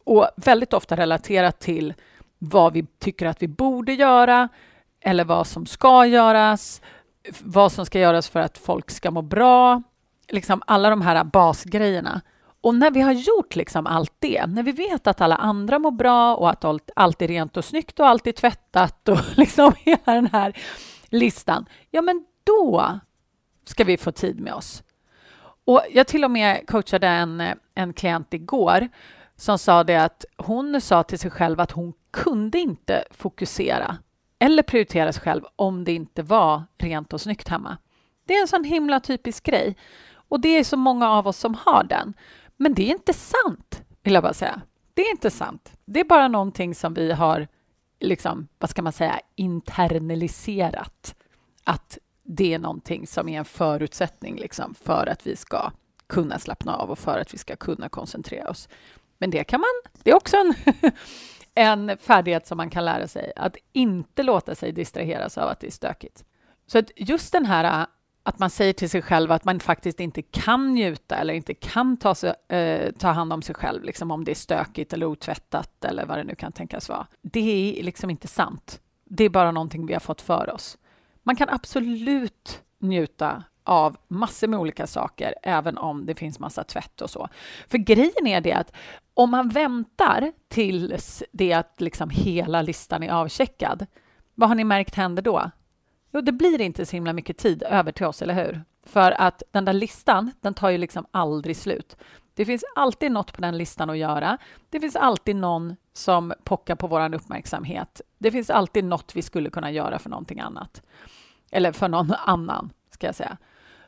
Och 0.03 0.27
väldigt 0.35 0.73
ofta 0.73 0.97
relaterat 0.97 1.59
till 1.59 1.93
vad 2.39 2.73
vi 2.73 2.85
tycker 2.99 3.25
att 3.25 3.41
vi 3.41 3.47
borde 3.47 3.93
göra 3.93 4.49
eller 5.01 5.23
vad 5.23 5.47
som 5.47 5.65
ska 5.65 6.05
göras, 6.05 6.81
vad 7.39 7.71
som 7.71 7.85
ska 7.85 7.99
göras 7.99 8.29
för 8.29 8.39
att 8.39 8.57
folk 8.57 8.91
ska 8.91 9.11
må 9.11 9.21
bra. 9.21 9.83
Liksom 10.27 10.61
alla 10.67 10.89
de 10.89 11.01
här 11.01 11.23
basgrejerna. 11.23 12.21
Och 12.63 12.75
när 12.75 12.91
vi 12.91 13.01
har 13.01 13.11
gjort 13.11 13.55
liksom 13.55 13.87
allt 13.87 14.13
det, 14.19 14.45
när 14.47 14.63
vi 14.63 14.71
vet 14.71 15.07
att 15.07 15.21
alla 15.21 15.35
andra 15.35 15.79
mår 15.79 15.91
bra 15.91 16.35
och 16.35 16.49
att 16.49 16.89
allt 16.95 17.21
är 17.21 17.27
rent 17.27 17.57
och 17.57 17.65
snyggt 17.65 17.99
och 17.99 18.07
allt 18.07 18.27
är 18.27 18.31
tvättat 18.31 19.09
och 19.09 19.19
liksom 19.37 19.73
hela 19.79 20.13
den 20.13 20.27
här 20.27 20.57
listan, 21.09 21.65
ja 21.91 22.01
men 22.01 22.25
då 22.43 22.99
ska 23.65 23.83
vi 23.83 23.97
få 23.97 24.11
tid 24.11 24.39
med 24.39 24.53
oss. 24.53 24.83
Och 25.65 25.81
jag 25.91 26.07
till 26.07 26.23
och 26.23 26.31
med 26.31 26.67
coachade 26.67 27.07
en, 27.07 27.43
en 27.75 27.93
klient 27.93 28.33
igår 28.33 28.89
som 29.35 29.59
sa 29.59 29.83
det 29.83 29.95
att 29.95 30.25
hon 30.37 30.81
sa 30.81 31.03
till 31.03 31.19
sig 31.19 31.31
själv 31.31 31.59
att 31.59 31.71
hon 31.71 31.93
kunde 32.11 32.59
inte 32.59 33.03
fokusera 33.11 33.97
eller 34.39 34.63
prioritera 34.63 35.13
sig 35.13 35.21
själv 35.21 35.43
om 35.55 35.83
det 35.83 35.93
inte 35.93 36.23
var 36.23 36.63
rent 36.77 37.13
och 37.13 37.21
snyggt 37.21 37.47
hemma. 37.47 37.77
Det 38.25 38.35
är 38.35 38.41
en 38.41 38.47
sån 38.47 38.63
himla 38.63 38.99
typisk 38.99 39.43
grej 39.43 39.77
och 40.33 40.39
det 40.39 40.49
är 40.49 40.63
så 40.63 40.77
många 40.77 41.09
av 41.09 41.27
oss 41.27 41.37
som 41.37 41.55
har 41.55 41.83
den. 41.83 42.13
Men 42.57 42.73
det 42.73 42.83
är 42.83 42.93
inte 42.93 43.13
sant, 43.13 43.83
vill 44.03 44.13
jag 44.13 44.23
bara 44.23 44.33
säga. 44.33 44.61
Det 44.93 45.01
är 45.01 45.11
inte 45.11 45.31
sant. 45.31 45.71
Det 45.85 45.99
är 45.99 46.03
bara 46.03 46.27
någonting 46.27 46.75
som 46.75 46.93
vi 46.93 47.11
har, 47.11 47.47
liksom, 47.99 48.47
vad 48.59 48.69
ska 48.69 48.81
man 48.81 48.93
säga, 48.93 49.19
internaliserat. 49.35 51.15
Att 51.63 51.97
det 52.23 52.53
är 52.53 52.59
någonting 52.59 53.07
som 53.07 53.29
är 53.29 53.39
en 53.39 53.45
förutsättning 53.45 54.35
liksom, 54.35 54.75
för 54.75 55.07
att 55.07 55.27
vi 55.27 55.35
ska 55.35 55.71
kunna 56.07 56.39
slappna 56.39 56.75
av 56.75 56.91
och 56.91 56.99
för 56.99 57.19
att 57.19 57.33
vi 57.33 57.37
ska 57.37 57.55
kunna 57.55 57.89
koncentrera 57.89 58.49
oss. 58.49 58.69
Men 59.17 59.29
det 59.29 59.43
kan 59.43 59.59
man, 59.59 59.91
det 60.03 60.11
är 60.11 60.15
också 60.15 60.37
en, 60.37 60.53
en 61.89 61.97
färdighet 61.97 62.47
som 62.47 62.57
man 62.57 62.69
kan 62.69 62.85
lära 62.85 63.07
sig, 63.07 63.31
att 63.35 63.57
inte 63.71 64.23
låta 64.23 64.55
sig 64.55 64.71
distraheras 64.71 65.37
av 65.37 65.49
att 65.49 65.59
det 65.59 65.67
är 65.67 65.71
stökigt. 65.71 66.25
Så 66.67 66.77
att 66.77 66.91
just 66.95 67.31
den 67.31 67.45
här 67.45 67.85
att 68.23 68.39
man 68.39 68.49
säger 68.49 68.73
till 68.73 68.89
sig 68.89 69.01
själv 69.01 69.31
att 69.31 69.45
man 69.45 69.59
faktiskt 69.59 69.99
inte 69.99 70.21
kan 70.21 70.73
njuta 70.73 71.15
eller 71.15 71.33
inte 71.33 71.53
kan 71.53 71.97
ta, 71.97 72.15
sig, 72.15 72.33
eh, 72.49 72.91
ta 72.91 73.07
hand 73.07 73.33
om 73.33 73.41
sig 73.41 73.55
själv, 73.55 73.83
liksom 73.83 74.11
om 74.11 74.23
det 74.23 74.31
är 74.31 74.35
stökigt 74.35 74.93
eller 74.93 75.05
otvättat 75.05 75.85
eller 75.85 76.05
vad 76.05 76.17
det 76.17 76.23
nu 76.23 76.35
kan 76.35 76.51
tänkas 76.51 76.89
vara. 76.89 77.07
Det 77.21 77.79
är 77.79 77.83
liksom 77.83 78.09
inte 78.09 78.27
sant. 78.27 78.79
Det 79.05 79.23
är 79.23 79.29
bara 79.29 79.51
någonting 79.51 79.85
vi 79.85 79.93
har 79.93 79.99
fått 79.99 80.21
för 80.21 80.53
oss. 80.53 80.77
Man 81.23 81.35
kan 81.35 81.49
absolut 81.49 82.61
njuta 82.79 83.43
av 83.63 83.97
massor 84.07 84.47
med 84.47 84.59
olika 84.59 84.87
saker, 84.87 85.35
även 85.43 85.77
om 85.77 86.05
det 86.05 86.15
finns 86.15 86.39
massa 86.39 86.63
tvätt 86.63 87.01
och 87.01 87.09
så. 87.09 87.29
För 87.67 87.77
grejen 87.77 88.27
är 88.27 88.41
det 88.41 88.53
att 88.53 88.73
om 89.13 89.31
man 89.31 89.49
väntar 89.49 90.31
tills 90.47 91.23
det 91.31 91.53
att 91.53 91.81
liksom 91.81 92.09
hela 92.09 92.61
listan 92.61 93.03
är 93.03 93.11
avcheckad, 93.11 93.85
vad 94.35 94.49
har 94.49 94.55
ni 94.55 94.63
märkt 94.63 94.95
händer 94.95 95.21
då? 95.21 95.51
Jo, 96.13 96.21
det 96.21 96.31
blir 96.31 96.61
inte 96.61 96.85
så 96.85 96.95
himla 96.95 97.13
mycket 97.13 97.37
tid 97.37 97.63
över 97.63 97.91
till 97.91 98.05
oss, 98.05 98.21
eller 98.21 98.33
hur? 98.33 98.63
För 98.83 99.21
att 99.21 99.43
den 99.51 99.65
där 99.65 99.73
listan, 99.73 100.31
den 100.41 100.53
tar 100.53 100.69
ju 100.69 100.77
liksom 100.77 101.05
aldrig 101.11 101.57
slut. 101.57 101.97
Det 102.33 102.45
finns 102.45 102.63
alltid 102.75 103.11
något 103.11 103.33
på 103.33 103.41
den 103.41 103.57
listan 103.57 103.89
att 103.89 103.97
göra. 103.97 104.37
Det 104.69 104.79
finns 104.79 104.95
alltid 104.95 105.35
någon 105.35 105.75
som 105.93 106.33
pockar 106.43 106.75
på 106.75 106.87
vår 106.87 107.15
uppmärksamhet. 107.15 108.01
Det 108.17 108.31
finns 108.31 108.49
alltid 108.49 108.83
något 108.83 109.15
vi 109.15 109.21
skulle 109.21 109.49
kunna 109.49 109.71
göra 109.71 109.99
för 109.99 110.09
någonting 110.09 110.39
annat. 110.39 110.81
Eller 111.51 111.71
för 111.71 111.87
någon 111.87 112.11
annan, 112.11 112.73
ska 112.89 113.07
jag 113.07 113.15
säga. 113.15 113.37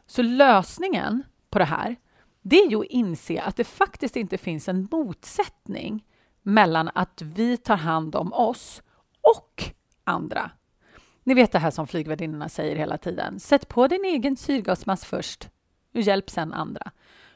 Så 0.08 0.22
lösningen 0.22 1.24
på 1.50 1.60
det 1.60 1.65
här, 1.65 1.96
det 2.41 2.60
är 2.60 2.70
ju 2.70 2.79
att 2.79 2.86
inse 2.86 3.41
att 3.41 3.55
det 3.55 3.63
faktiskt 3.63 4.15
inte 4.15 4.38
finns 4.38 4.70
en 4.70 4.88
motsättning 4.91 6.05
mellan 6.41 6.89
att 6.96 7.22
vi 7.22 7.58
tar 7.58 7.77
hand 7.77 8.15
om 8.15 8.34
oss 8.34 8.82
och 9.22 9.63
andra. 10.03 10.51
Ni 11.25 11.34
vet 11.34 11.51
det 11.51 11.60
här 11.60 11.72
som 11.72 11.88
flygvärdinnorna 11.88 12.50
säger 12.50 12.75
hela 12.75 12.98
tiden. 12.98 13.39
Sätt 13.39 13.67
på 13.67 13.88
din 13.88 14.05
egen 14.05 14.38
syrgasmask 14.38 15.08
först 15.08 15.50
och 15.94 16.01
hjälp 16.01 16.29
sen 16.29 16.53
andra. 16.53 16.91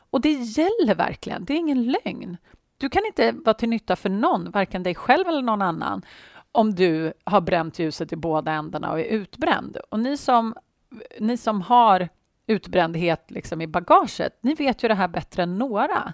Och 0.10 0.22
det 0.22 0.32
gäller 0.32 0.96
verkligen, 0.96 1.46
det 1.46 1.54
är 1.54 1.58
ingen 1.58 1.84
lögn. 1.84 2.38
Du 2.78 2.90
kan 2.90 3.06
inte 3.06 3.32
vara 3.32 3.54
till 3.54 3.70
nytta 3.70 3.96
för 3.96 4.10
någon, 4.10 4.52
varken 4.52 4.84
dig 4.84 4.96
själv 4.96 5.28
eller 5.28 5.42
någon 5.42 5.62
annan, 5.62 6.02
om 6.52 6.76
du 6.76 7.14
har 7.24 7.42
bränt 7.42 7.80
ljuset 7.80 8.14
i 8.14 8.16
båda 8.16 8.52
ändarna 8.52 8.92
och 8.92 9.00
är 9.00 9.04
utbränd. 9.04 9.78
Och 9.78 10.00
ni 10.00 10.18
som, 10.18 10.56
ni 11.20 11.38
som 11.38 11.62
har 11.62 12.10
utbrändhet 12.48 13.32
liksom 13.32 13.62
i 13.62 13.68
bagaget, 13.68 14.38
ni 14.42 14.54
vet 14.54 14.84
ju 14.84 14.88
det 14.88 14.96
här 14.96 15.08
bättre 15.08 15.44
än 15.44 15.58
några. 15.58 16.14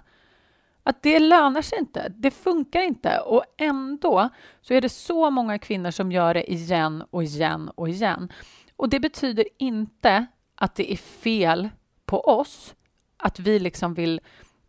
Att 0.88 1.02
det 1.02 1.18
lönar 1.18 1.62
sig 1.62 1.78
inte, 1.78 2.12
det 2.16 2.30
funkar 2.30 2.82
inte 2.82 3.18
och 3.18 3.44
ändå 3.56 4.28
så 4.60 4.74
är 4.74 4.80
det 4.80 4.88
så 4.88 5.30
många 5.30 5.58
kvinnor 5.58 5.90
som 5.90 6.12
gör 6.12 6.34
det 6.34 6.52
igen 6.52 7.04
och 7.10 7.22
igen 7.22 7.70
och 7.74 7.88
igen. 7.88 8.32
Och 8.76 8.88
det 8.88 9.00
betyder 9.00 9.44
inte 9.58 10.26
att 10.54 10.74
det 10.74 10.92
är 10.92 10.96
fel 10.96 11.68
på 12.04 12.20
oss, 12.20 12.74
att 13.16 13.38
vi 13.38 13.58
liksom 13.58 13.94
vill 13.94 14.20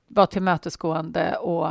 vara 0.07 0.27
tillmötesgående 0.27 1.35
och 1.35 1.69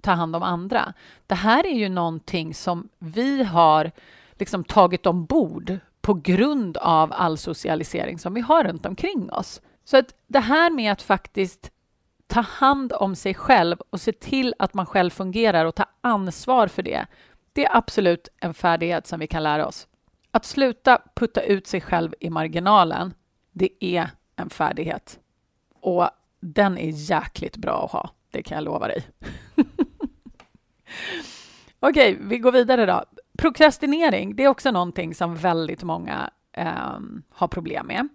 ta 0.00 0.10
hand 0.10 0.36
om 0.36 0.42
andra. 0.42 0.92
Det 1.26 1.34
här 1.34 1.66
är 1.66 1.74
ju 1.74 1.88
någonting 1.88 2.54
som 2.54 2.88
vi 2.98 3.44
har 3.44 3.90
liksom 4.32 4.64
tagit 4.64 5.06
ombord 5.06 5.78
på 6.00 6.14
grund 6.14 6.76
av 6.76 7.12
all 7.12 7.38
socialisering 7.38 8.18
som 8.18 8.34
vi 8.34 8.40
har 8.40 8.64
runt 8.64 8.86
omkring 8.86 9.32
oss. 9.32 9.60
Så 9.84 9.96
att 9.96 10.14
det 10.26 10.40
här 10.40 10.70
med 10.70 10.92
att 10.92 11.02
faktiskt 11.02 11.70
ta 12.30 12.40
hand 12.40 12.92
om 12.92 13.16
sig 13.16 13.34
själv 13.34 13.76
och 13.90 14.00
se 14.00 14.12
till 14.12 14.54
att 14.58 14.74
man 14.74 14.86
själv 14.86 15.10
fungerar 15.10 15.64
och 15.64 15.74
ta 15.74 15.84
ansvar 16.00 16.66
för 16.66 16.82
det, 16.82 17.06
det 17.52 17.64
är 17.64 17.76
absolut 17.76 18.28
en 18.40 18.54
färdighet 18.54 19.06
som 19.06 19.20
vi 19.20 19.26
kan 19.26 19.42
lära 19.42 19.66
oss. 19.66 19.88
Att 20.30 20.44
sluta 20.44 21.02
putta 21.14 21.42
ut 21.42 21.66
sig 21.66 21.80
själv 21.80 22.14
i 22.20 22.30
marginalen, 22.30 23.14
det 23.52 23.84
är 23.84 24.10
en 24.36 24.50
färdighet. 24.50 25.18
Och 25.80 26.10
den 26.40 26.78
är 26.78 26.90
jäkligt 26.90 27.56
bra 27.56 27.84
att 27.84 27.90
ha, 27.90 28.10
det 28.30 28.42
kan 28.42 28.54
jag 28.54 28.64
lova 28.64 28.88
dig. 28.88 29.02
Okej, 31.80 32.18
vi 32.20 32.38
går 32.38 32.52
vidare 32.52 32.86
då. 32.86 33.04
Prokrastinering, 33.38 34.36
det 34.36 34.44
är 34.44 34.48
också 34.48 34.70
någonting 34.70 35.14
som 35.14 35.36
väldigt 35.36 35.82
många 35.82 36.30
eh, 36.52 36.98
har 37.30 37.48
problem 37.48 37.86
med. 37.86 38.08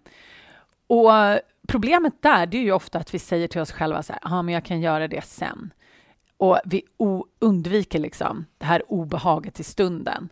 Och 0.87 1.11
problemet 1.67 2.21
där, 2.21 2.45
det 2.45 2.57
är 2.57 2.61
ju 2.61 2.71
ofta 2.71 2.99
att 2.99 3.13
vi 3.13 3.19
säger 3.19 3.47
till 3.47 3.61
oss 3.61 3.71
själva 3.71 4.03
så 4.03 4.13
här, 4.13 4.19
ja, 4.23 4.41
men 4.41 4.53
jag 4.53 4.65
kan 4.65 4.81
göra 4.81 5.07
det 5.07 5.25
sen. 5.25 5.73
Och 6.37 6.59
vi 6.65 6.83
undviker 7.39 7.99
liksom 7.99 8.45
det 8.57 8.65
här 8.65 8.91
obehaget 8.91 9.59
i 9.59 9.63
stunden. 9.63 10.29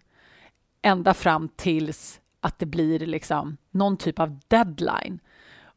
Ända 0.81 1.13
fram 1.13 1.49
tills 1.55 2.19
att 2.41 2.59
det 2.59 2.65
blir 2.65 2.99
liksom 2.99 3.57
någon 3.71 3.97
typ 3.97 4.19
av 4.19 4.39
deadline. 4.47 5.19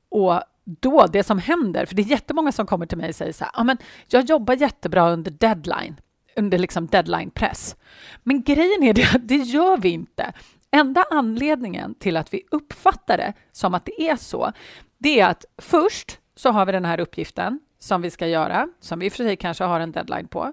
Och 0.08 0.40
då, 0.64 1.06
det 1.06 1.24
som 1.24 1.38
händer, 1.38 1.86
för 1.86 1.94
det 1.94 2.02
är 2.02 2.06
jättemånga 2.06 2.52
som 2.52 2.66
kommer 2.66 2.86
till 2.86 2.98
mig 2.98 3.08
och 3.08 3.14
säger 3.14 3.32
så 3.32 3.44
här, 3.44 3.52
ja, 3.56 3.64
men 3.64 3.78
jag 4.08 4.24
jobbar 4.24 4.54
jättebra 4.54 5.10
under 5.10 5.30
deadline, 5.30 6.00
under 6.36 6.58
liksom 6.58 6.86
deadline-press. 6.86 7.76
Men 8.22 8.42
grejen 8.42 8.82
är 8.82 8.92
det 8.92 9.14
att 9.14 9.28
det 9.28 9.36
gör 9.36 9.76
vi 9.76 9.88
inte. 9.88 10.32
Enda 10.70 11.04
anledningen 11.10 11.94
till 11.94 12.16
att 12.16 12.34
vi 12.34 12.42
uppfattar 12.50 13.16
det 13.16 13.32
som 13.52 13.74
att 13.74 13.84
det 13.84 14.08
är 14.08 14.16
så, 14.16 14.52
det 14.98 15.20
är 15.20 15.28
att 15.28 15.44
först 15.58 16.18
så 16.34 16.50
har 16.50 16.66
vi 16.66 16.72
den 16.72 16.84
här 16.84 17.00
uppgiften 17.00 17.60
som 17.78 18.02
vi 18.02 18.10
ska 18.10 18.26
göra, 18.26 18.68
som 18.80 18.98
vi 18.98 19.06
i 19.06 19.10
för 19.10 19.16
sig 19.16 19.36
kanske 19.36 19.64
har 19.64 19.80
en 19.80 19.92
deadline 19.92 20.28
på. 20.28 20.52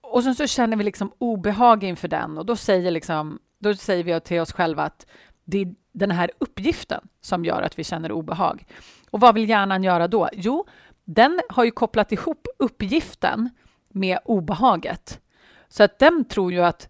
Och 0.00 0.22
sen 0.22 0.34
så 0.34 0.46
känner 0.46 0.76
vi 0.76 0.84
liksom 0.84 1.12
obehag 1.18 1.84
inför 1.84 2.08
den 2.08 2.38
och 2.38 2.46
då 2.46 2.56
säger, 2.56 2.90
liksom, 2.90 3.38
då 3.58 3.74
säger 3.74 4.04
vi 4.04 4.20
till 4.20 4.40
oss 4.40 4.52
själva 4.52 4.82
att 4.82 5.06
det 5.44 5.58
är 5.58 5.74
den 5.92 6.10
här 6.10 6.30
uppgiften 6.38 7.08
som 7.20 7.44
gör 7.44 7.62
att 7.62 7.78
vi 7.78 7.84
känner 7.84 8.12
obehag. 8.12 8.66
Och 9.10 9.20
vad 9.20 9.34
vill 9.34 9.48
hjärnan 9.48 9.84
göra 9.84 10.08
då? 10.08 10.28
Jo, 10.32 10.66
den 11.04 11.40
har 11.48 11.64
ju 11.64 11.70
kopplat 11.70 12.12
ihop 12.12 12.46
uppgiften 12.58 13.50
med 13.88 14.18
obehaget. 14.24 15.20
Så 15.68 15.82
att 15.82 15.98
den 15.98 16.24
tror 16.24 16.52
ju 16.52 16.60
att 16.60 16.88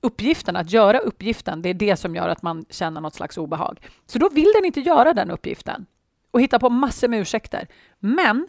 uppgiften, 0.00 0.56
att 0.56 0.70
göra 0.70 0.98
uppgiften, 0.98 1.62
det 1.62 1.68
är 1.68 1.74
det 1.74 1.96
som 1.96 2.16
gör 2.16 2.28
att 2.28 2.42
man 2.42 2.64
känner 2.70 3.00
något 3.00 3.14
slags 3.14 3.38
obehag. 3.38 3.80
Så 4.06 4.18
då 4.18 4.28
vill 4.28 4.52
den 4.54 4.64
inte 4.64 4.80
göra 4.80 5.12
den 5.12 5.30
uppgiften 5.30 5.86
och 6.30 6.40
hitta 6.40 6.58
på 6.58 6.70
massor 6.70 7.08
med 7.08 7.20
ursäkter. 7.20 7.68
Men 7.98 8.48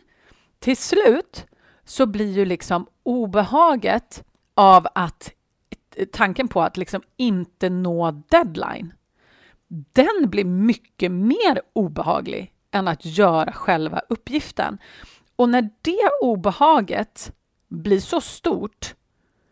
till 0.59 0.77
slut 0.77 1.45
så 1.85 2.05
blir 2.05 2.31
ju 2.31 2.45
liksom 2.45 2.87
obehaget 3.03 4.23
av 4.55 4.87
att 4.95 5.33
tanken 6.11 6.47
på 6.47 6.61
att 6.61 6.77
liksom 6.77 7.01
inte 7.17 7.69
nå 7.69 8.11
deadline, 8.11 8.93
den 9.67 10.29
blir 10.29 10.45
mycket 10.45 11.11
mer 11.11 11.61
obehaglig 11.73 12.53
än 12.71 12.87
att 12.87 13.05
göra 13.05 13.51
själva 13.51 14.01
uppgiften. 14.09 14.77
Och 15.35 15.49
när 15.49 15.69
det 15.81 16.09
obehaget 16.21 17.33
blir 17.67 17.99
så 17.99 18.21
stort 18.21 18.95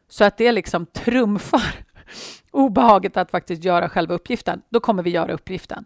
så 0.08 0.24
att 0.24 0.38
det 0.38 0.52
liksom 0.52 0.86
trumfar 0.86 1.86
obehaget 2.52 3.18
att 3.18 3.32
faktiskt 3.32 3.64
göra 3.64 3.90
själva 3.90 4.14
uppgiften, 4.16 4.62
då 4.70 4.80
kommer 4.80 5.04
vi 5.04 5.10
göra 5.10 5.34
uppgiften. 5.34 5.86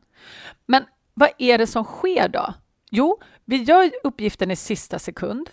Men 0.66 0.86
vad 1.14 1.30
är 1.38 1.58
det 1.58 1.68
som 1.68 1.84
sker 1.84 2.28
då? 2.28 2.54
Jo, 2.92 3.18
vi 3.46 3.64
gör 3.64 3.92
uppgiften 4.04 4.52
i 4.52 4.56
sista 4.56 5.00
sekund 5.00 5.50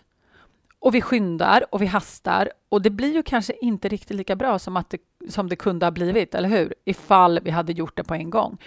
och 0.79 0.95
vi 0.95 1.01
skyndar 1.01 1.65
och 1.71 1.83
vi 1.83 1.87
hastar 1.87 2.51
och 2.69 2.83
det 2.83 2.91
blir 2.91 3.15
ju 3.15 3.23
kanske 3.23 3.53
inte 3.61 3.89
riktigt 3.89 4.17
lika 4.17 4.37
bra 4.37 4.59
som, 4.59 4.77
att 4.77 4.91
det, 4.91 4.99
som 5.29 5.49
det 5.49 5.57
kunde 5.57 5.87
ha 5.87 5.91
blivit, 5.91 6.35
eller 6.35 6.49
hur? 6.49 6.75
Ifall 6.85 7.41
vi 7.43 7.51
hade 7.51 7.73
gjort 7.73 7.97
det 7.97 8.05
på 8.05 8.15
en 8.15 8.31
gång. 8.31 8.59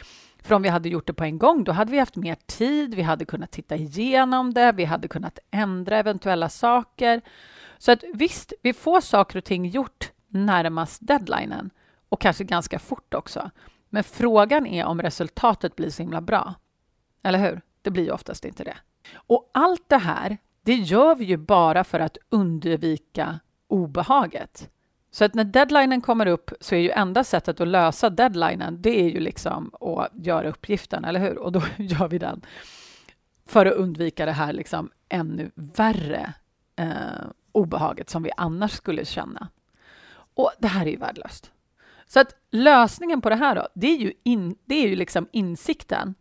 För 0.44 0.56
om 0.56 0.62
vi 0.62 0.70
hade 0.70 0.90
gjort 0.90 1.08
det 1.08 1.14
på 1.14 1.24
en 1.24 1.38
gång, 1.38 1.64
då 1.64 1.72
hade 1.72 1.92
vi 1.92 2.00
haft 2.00 2.16
mer 2.16 2.38
tid, 2.46 2.96
vi 2.96 3.02
hade 3.02 3.26
kunnat 3.26 3.52
titta 3.52 3.76
igenom 3.76 4.54
det, 4.54 4.72
vi 4.72 4.86
hade 4.86 5.08
kunnat 5.08 5.40
ändra 5.52 5.98
eventuella 5.98 6.50
saker. 6.50 7.22
Så 7.78 7.92
att 7.92 8.04
visst, 8.14 8.54
vi 8.62 8.74
får 8.74 9.02
saker 9.02 9.38
och 9.38 9.44
ting 9.44 9.66
gjort 9.66 10.12
närmast 10.28 11.08
deadlinen 11.08 11.70
och 12.10 12.22
kanske 12.22 12.44
ganska 12.44 12.80
fort 12.80 13.14
också. 13.14 13.52
Men 13.90 14.04
frågan 14.04 14.68
är 14.68 14.86
om 14.86 15.02
resultatet 15.02 15.76
blir 15.76 15.90
så 15.90 16.04
himla 16.04 16.22
bra. 16.22 16.54
Eller 17.24 17.40
hur? 17.40 17.62
Det 17.82 17.92
blir 17.92 18.04
ju 18.04 18.12
oftast 18.12 18.46
inte 18.46 18.64
det. 18.64 18.78
Och 19.14 19.52
allt 19.54 19.90
det 19.90 19.98
här, 19.98 20.38
det 20.62 20.76
gör 20.76 21.16
vi 21.16 21.26
ju 21.26 21.38
bara 21.38 21.84
för 21.84 22.00
att 22.00 22.18
undvika 22.30 23.40
obehaget. 23.68 24.70
Så 25.12 25.26
att 25.26 25.34
när 25.34 25.44
deadlinen 25.44 26.02
kommer 26.02 26.26
upp 26.26 26.52
så 26.60 26.76
är 26.76 26.80
ju 26.80 26.90
enda 26.90 27.24
sättet 27.24 27.62
att 27.62 27.68
lösa 27.68 28.10
deadlinen, 28.10 28.82
det 28.82 29.02
är 29.02 29.10
ju 29.10 29.20
liksom 29.20 29.72
att 29.82 30.10
göra 30.14 30.50
uppgiften, 30.50 31.06
eller 31.06 31.20
hur? 31.20 31.38
Och 31.38 31.52
då 31.52 31.62
gör 31.78 32.08
vi 32.08 32.18
den 32.18 32.42
för 33.46 33.66
att 33.66 33.74
undvika 33.74 34.26
det 34.26 34.32
här 34.32 34.54
liksom 34.54 34.90
ännu 35.10 35.52
värre 35.56 36.34
eh, 36.76 36.88
obehaget 37.52 38.10
som 38.10 38.24
vi 38.24 38.32
annars 38.38 38.72
skulle 38.72 39.06
känna. 39.06 39.48
Och 40.36 40.52
det 40.60 40.68
här 40.68 40.86
är 40.86 40.92
ju 40.92 40.98
värdelöst. 40.98 41.52
Så 42.08 42.20
att 42.20 42.36
lösningen 42.52 43.22
på 43.22 43.30
det 43.30 43.36
här 43.36 43.56
då, 43.56 43.68
det 43.74 43.88
är 43.88 43.98
ju, 43.98 44.14
in, 44.24 44.56
det 44.66 44.76
är 44.76 44.88
ju 44.88 44.96
liksom 44.96 45.28
insikten 45.32 46.16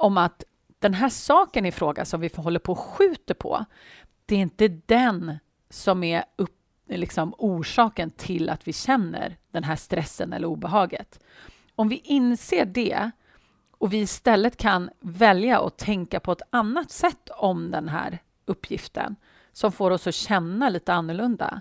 om 0.00 0.18
att 0.18 0.44
den 0.78 0.94
här 0.94 1.08
saken 1.08 1.66
i 1.66 1.72
fråga 1.72 2.04
som 2.04 2.20
vi 2.20 2.30
håller 2.36 2.58
på 2.58 2.72
och 2.72 2.78
skjuter 2.78 3.34
på, 3.34 3.64
det 4.26 4.34
är 4.34 4.38
inte 4.38 4.68
den 4.68 5.38
som 5.70 6.04
är 6.04 6.24
upp, 6.36 6.56
liksom 6.88 7.34
orsaken 7.38 8.10
till 8.10 8.50
att 8.50 8.68
vi 8.68 8.72
känner 8.72 9.36
den 9.50 9.64
här 9.64 9.76
stressen 9.76 10.32
eller 10.32 10.48
obehaget. 10.48 11.20
Om 11.74 11.88
vi 11.88 11.96
inser 11.96 12.64
det 12.64 13.10
och 13.70 13.92
vi 13.92 13.98
istället 13.98 14.56
kan 14.56 14.90
välja 15.00 15.60
att 15.60 15.78
tänka 15.78 16.20
på 16.20 16.32
ett 16.32 16.42
annat 16.50 16.90
sätt 16.90 17.30
om 17.36 17.70
den 17.70 17.88
här 17.88 18.18
uppgiften 18.44 19.16
som 19.52 19.72
får 19.72 19.90
oss 19.90 20.06
att 20.06 20.14
känna 20.14 20.68
lite 20.68 20.92
annorlunda, 20.92 21.60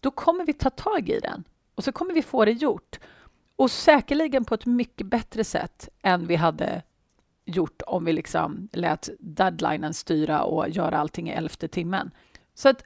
då 0.00 0.10
kommer 0.10 0.46
vi 0.46 0.52
ta 0.52 0.70
tag 0.70 1.08
i 1.08 1.20
den 1.20 1.44
och 1.74 1.84
så 1.84 1.92
kommer 1.92 2.14
vi 2.14 2.22
få 2.22 2.44
det 2.44 2.52
gjort. 2.52 3.00
Och 3.56 3.70
säkerligen 3.70 4.44
på 4.44 4.54
ett 4.54 4.66
mycket 4.66 5.06
bättre 5.06 5.44
sätt 5.44 5.88
än 6.02 6.26
vi 6.26 6.36
hade 6.36 6.82
gjort 7.44 7.82
om 7.86 8.04
vi 8.04 8.12
liksom 8.12 8.68
lät 8.72 9.08
deadlinen 9.18 9.94
styra 9.94 10.42
och 10.42 10.68
göra 10.68 10.98
allting 10.98 11.28
i 11.28 11.32
elfte 11.32 11.68
timmen. 11.68 12.10
Så 12.54 12.68
att 12.68 12.84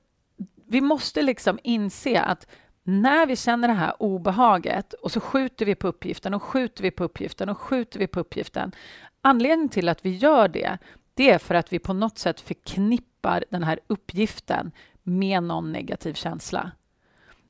vi 0.66 0.81
måste 0.81 1.23
liksom 1.23 1.59
inse 1.62 2.21
att 2.21 2.47
när 2.83 3.27
vi 3.27 3.37
känner 3.37 3.68
det 3.68 3.75
här 3.75 4.03
obehaget 4.03 4.92
och 4.92 5.12
så 5.12 5.21
skjuter 5.21 5.66
vi 5.66 5.75
på 5.75 5.88
uppgiften 5.88 6.35
och 6.35 6.42
skjuter 6.42 6.83
vi 6.83 6.90
på 6.90 7.05
uppgiften 7.05 7.49
och 7.49 7.59
skjuter 7.59 7.99
vi 7.99 8.07
på 8.07 8.21
uppgiften. 8.21 8.73
Anledningen 9.21 9.68
till 9.68 9.88
att 9.88 10.05
vi 10.05 10.16
gör 10.16 10.49
det, 10.49 10.79
det 11.14 11.31
är 11.31 11.38
för 11.38 11.55
att 11.55 11.73
vi 11.73 11.79
på 11.79 11.92
något 11.92 12.18
sätt 12.18 12.40
förknippar 12.40 13.44
den 13.51 13.62
här 13.62 13.81
uppgiften 13.87 14.73
med 15.03 15.42
någon 15.42 15.73
negativ 15.73 16.14
känsla. 16.14 16.71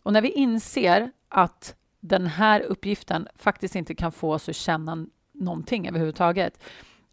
Och 0.02 0.12
när 0.12 0.22
vi 0.22 0.30
inser 0.30 1.12
att 1.28 1.74
den 2.00 2.26
här 2.26 2.60
uppgiften 2.60 3.28
faktiskt 3.36 3.76
inte 3.76 3.94
kan 3.94 4.12
få 4.12 4.32
oss 4.32 4.48
att 4.48 4.56
känna 4.56 5.06
någonting 5.32 5.88
överhuvudtaget, 5.88 6.64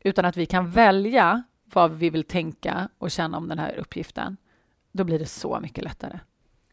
utan 0.06 0.26
att 0.26 0.38
vi 0.38 0.46
kan 0.46 0.70
välja 0.70 1.44
vad 1.74 1.92
vi 1.92 2.10
vill 2.10 2.24
tänka 2.24 2.90
och 2.98 3.12
känna 3.12 3.38
om 3.38 3.48
den 3.48 3.60
här 3.60 3.76
uppgiften, 3.76 4.38
då 4.92 5.04
blir 5.04 5.20
det 5.20 5.26
så 5.26 5.60
mycket 5.60 5.84
lättare. 5.84 6.20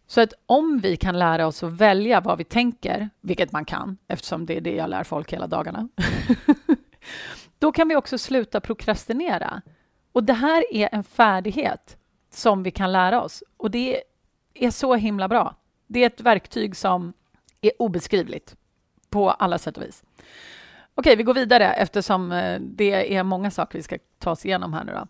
Så 0.06 0.20
att 0.20 0.32
om 0.46 0.78
vi 0.78 0.96
kan 0.96 1.18
lära 1.18 1.46
oss 1.46 1.62
att 1.62 1.72
välja 1.72 2.20
vad 2.20 2.38
vi 2.38 2.44
tänker, 2.44 3.10
vilket 3.20 3.52
man 3.52 3.64
kan 3.64 3.98
eftersom 4.08 4.46
det 4.46 4.56
är 4.56 4.60
det 4.60 4.74
jag 4.74 4.90
lär 4.90 5.04
folk 5.04 5.32
hela 5.32 5.46
dagarna, 5.46 5.88
då 7.58 7.72
kan 7.72 7.88
vi 7.88 7.96
också 7.96 8.18
sluta 8.18 8.60
prokrastinera. 8.60 9.62
Och 10.12 10.24
det 10.24 10.32
här 10.32 10.64
är 10.74 10.88
en 10.92 11.04
färdighet 11.04 11.96
som 12.30 12.62
vi 12.62 12.70
kan 12.70 12.92
lära 12.92 13.22
oss 13.22 13.42
och 13.56 13.70
det 13.70 14.02
är 14.54 14.70
så 14.70 14.94
himla 14.94 15.28
bra. 15.28 15.56
Det 15.86 16.02
är 16.02 16.06
ett 16.06 16.20
verktyg 16.20 16.76
som 16.76 17.12
är 17.60 17.72
obeskrivligt 17.78 18.56
på 19.10 19.30
alla 19.30 19.58
sätt 19.58 19.76
och 19.76 19.82
vis. 19.82 20.04
Okej, 20.94 21.16
vi 21.16 21.22
går 21.22 21.34
vidare 21.34 21.72
eftersom 21.72 22.32
eh, 22.32 22.60
det 22.60 23.16
är 23.16 23.22
många 23.22 23.50
saker 23.50 23.78
vi 23.78 23.82
ska 23.82 23.98
ta 24.18 24.30
oss 24.30 24.44
igenom 24.46 24.72
här 24.72 24.84
nu. 24.84 24.92
Då. 24.92 25.06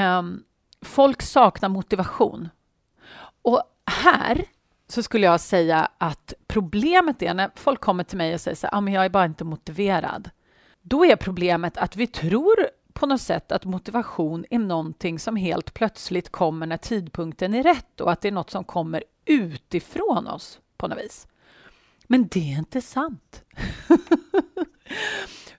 Um, 0.00 0.44
folk 0.82 1.22
saknar 1.22 1.68
motivation. 1.68 2.48
Och 3.42 3.62
här 3.86 4.44
så 4.88 5.02
skulle 5.02 5.26
jag 5.26 5.40
säga 5.40 5.88
att 5.98 6.34
problemet 6.46 7.22
är 7.22 7.34
när 7.34 7.50
folk 7.54 7.80
kommer 7.80 8.04
till 8.04 8.18
mig 8.18 8.34
och 8.34 8.40
säger 8.40 8.56
så 8.56 8.66
här, 8.66 8.74
ah, 8.74 8.80
men 8.80 8.92
jag 8.92 9.04
är 9.04 9.08
bara 9.08 9.24
inte 9.24 9.44
motiverad. 9.44 10.30
Då 10.82 11.04
är 11.04 11.16
problemet 11.16 11.76
att 11.76 11.96
vi 11.96 12.06
tror 12.06 12.68
på 12.92 13.06
något 13.06 13.20
sätt 13.20 13.52
att 13.52 13.64
motivation 13.64 14.44
är 14.50 14.58
någonting 14.58 15.18
som 15.18 15.36
helt 15.36 15.74
plötsligt 15.74 16.32
kommer 16.32 16.66
när 16.66 16.76
tidpunkten 16.76 17.54
är 17.54 17.62
rätt 17.62 18.00
och 18.00 18.12
att 18.12 18.20
det 18.20 18.28
är 18.28 18.32
något 18.32 18.50
som 18.50 18.64
kommer 18.64 19.04
utifrån 19.24 20.26
oss 20.26 20.60
på 20.76 20.88
något 20.88 20.98
vis. 20.98 21.26
Men 22.06 22.28
det 22.28 22.52
är 22.52 22.58
inte 22.58 22.80
sant. 22.80 23.44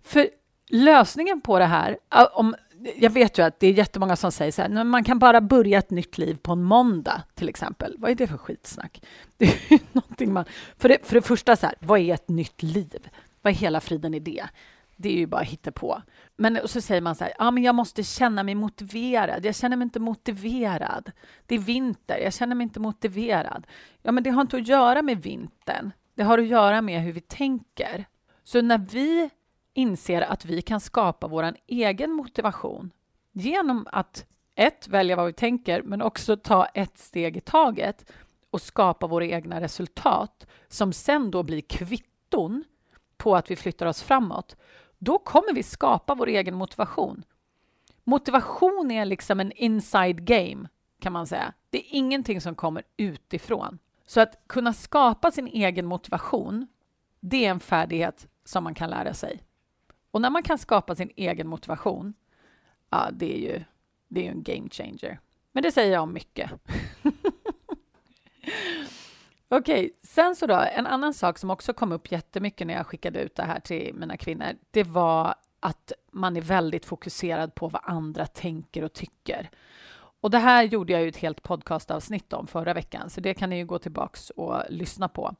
För 0.03 0.29
lösningen 0.69 1.41
på 1.41 1.59
det 1.59 1.65
här, 1.65 1.97
om, 2.33 2.55
jag 2.95 3.09
vet 3.09 3.37
ju 3.37 3.43
att 3.43 3.59
det 3.59 3.67
är 3.67 3.73
jättemånga 3.73 4.15
som 4.15 4.31
säger 4.31 4.51
så 4.51 4.61
här, 4.61 4.83
man 4.83 5.03
kan 5.03 5.19
bara 5.19 5.41
börja 5.41 5.79
ett 5.79 5.89
nytt 5.89 6.17
liv 6.17 6.37
på 6.41 6.51
en 6.51 6.63
måndag 6.63 7.23
till 7.33 7.49
exempel. 7.49 7.95
Vad 7.97 8.11
är 8.11 8.15
det 8.15 8.27
för 8.27 8.37
skitsnack? 8.37 9.01
Det 9.37 9.45
är 9.45 9.79
någonting 9.91 10.33
man, 10.33 10.45
för, 10.77 10.89
det, 10.89 10.97
för 11.03 11.15
det 11.15 11.21
första, 11.21 11.55
så 11.55 11.65
här, 11.65 11.75
vad 11.79 11.99
är 11.99 12.13
ett 12.13 12.29
nytt 12.29 12.63
liv? 12.63 13.09
Vad 13.41 13.53
är 13.53 13.57
hela 13.57 13.81
friden 13.81 14.13
i 14.13 14.19
det? 14.19 14.45
Det 14.95 15.09
är 15.09 15.17
ju 15.17 15.27
bara 15.27 15.45
på. 15.75 16.01
Men 16.35 16.59
så 16.65 16.81
säger 16.81 17.01
man 17.01 17.15
så 17.15 17.23
här, 17.23 17.33
ja, 17.37 17.51
men 17.51 17.63
jag 17.63 17.75
måste 17.75 18.03
känna 18.03 18.43
mig 18.43 18.55
motiverad. 18.55 19.45
Jag 19.45 19.55
känner 19.55 19.77
mig 19.77 19.83
inte 19.83 19.99
motiverad. 19.99 21.11
Det 21.45 21.55
är 21.55 21.59
vinter, 21.59 22.17
jag 22.17 22.33
känner 22.33 22.55
mig 22.55 22.63
inte 22.63 22.79
motiverad. 22.79 23.67
Ja, 24.01 24.11
men 24.11 24.23
det 24.23 24.29
har 24.29 24.41
inte 24.41 24.57
att 24.57 24.67
göra 24.67 25.01
med 25.01 25.21
vintern. 25.21 25.91
Det 26.15 26.23
har 26.23 26.37
att 26.37 26.47
göra 26.47 26.81
med 26.81 27.01
hur 27.01 27.11
vi 27.11 27.21
tänker. 27.21 28.05
Så 28.43 28.61
när 28.61 28.77
vi 28.77 29.29
inser 29.73 30.21
att 30.21 30.45
vi 30.45 30.61
kan 30.61 30.79
skapa 30.79 31.27
vår 31.27 31.53
egen 31.67 32.11
motivation 32.11 32.91
genom 33.31 33.87
att 33.91 34.25
ett, 34.55 34.87
välja 34.87 35.15
vad 35.15 35.25
vi 35.25 35.33
tänker, 35.33 35.81
men 35.81 36.01
också 36.01 36.37
ta 36.37 36.65
ett 36.65 36.97
steg 36.97 37.37
i 37.37 37.41
taget 37.41 38.11
och 38.49 38.61
skapa 38.61 39.07
våra 39.07 39.25
egna 39.25 39.61
resultat 39.61 40.47
som 40.67 40.93
sen 40.93 41.31
då 41.31 41.43
blir 41.43 41.61
kvitton 41.61 42.63
på 43.17 43.35
att 43.35 43.51
vi 43.51 43.55
flyttar 43.55 43.85
oss 43.85 44.01
framåt, 44.01 44.55
då 44.97 45.17
kommer 45.17 45.53
vi 45.53 45.63
skapa 45.63 46.15
vår 46.15 46.27
egen 46.27 46.55
motivation. 46.55 47.23
Motivation 48.03 48.91
är 48.91 49.05
liksom 49.05 49.39
en 49.39 49.51
inside 49.51 50.25
game, 50.25 50.67
kan 50.99 51.13
man 51.13 51.27
säga. 51.27 51.53
Det 51.69 51.77
är 51.77 51.85
ingenting 51.97 52.41
som 52.41 52.55
kommer 52.55 52.83
utifrån. 52.97 53.79
Så 54.05 54.21
att 54.21 54.47
kunna 54.47 54.73
skapa 54.73 55.31
sin 55.31 55.47
egen 55.47 55.85
motivation, 55.85 56.67
det 57.19 57.45
är 57.45 57.49
en 57.49 57.59
färdighet 57.59 58.27
som 58.45 58.63
man 58.63 58.73
kan 58.73 58.89
lära 58.89 59.13
sig. 59.13 59.43
Och 60.11 60.21
när 60.21 60.29
man 60.29 60.43
kan 60.43 60.57
skapa 60.57 60.95
sin 60.95 61.11
egen 61.15 61.47
motivation, 61.47 62.13
ja, 62.89 63.09
det 63.11 63.35
är 63.35 63.39
ju, 63.39 63.63
det 64.07 64.27
är 64.27 64.31
en 64.31 64.43
game 64.43 64.69
changer. 64.69 65.19
Men 65.51 65.63
det 65.63 65.71
säger 65.71 65.93
jag 65.93 66.03
om 66.03 66.13
mycket. 66.13 66.51
Okej, 69.47 69.85
okay, 69.85 69.91
sen 70.03 70.35
så 70.35 70.47
då, 70.47 70.55
en 70.55 70.87
annan 70.87 71.13
sak 71.13 71.37
som 71.37 71.49
också 71.49 71.73
kom 71.73 71.91
upp 71.91 72.11
jättemycket 72.11 72.67
när 72.67 72.73
jag 72.73 72.87
skickade 72.87 73.19
ut 73.19 73.35
det 73.35 73.43
här 73.43 73.59
till 73.59 73.93
mina 73.93 74.17
kvinnor, 74.17 74.47
det 74.71 74.83
var 74.83 75.35
att 75.59 75.91
man 76.11 76.37
är 76.37 76.41
väldigt 76.41 76.85
fokuserad 76.85 77.55
på 77.55 77.67
vad 77.67 77.81
andra 77.85 78.25
tänker 78.25 78.83
och 78.83 78.93
tycker. 78.93 79.49
Och 80.21 80.31
det 80.31 80.39
här 80.39 80.63
gjorde 80.63 80.93
jag 80.93 81.01
ju 81.01 81.07
ett 81.07 81.17
helt 81.17 81.43
podcastavsnitt 81.43 82.33
om 82.33 82.47
förra 82.47 82.73
veckan, 82.73 83.09
så 83.09 83.21
det 83.21 83.33
kan 83.33 83.49
ni 83.49 83.57
ju 83.57 83.65
gå 83.65 83.79
tillbaks 83.79 84.29
och 84.29 84.61
lyssna 84.69 85.09
på. 85.09 85.35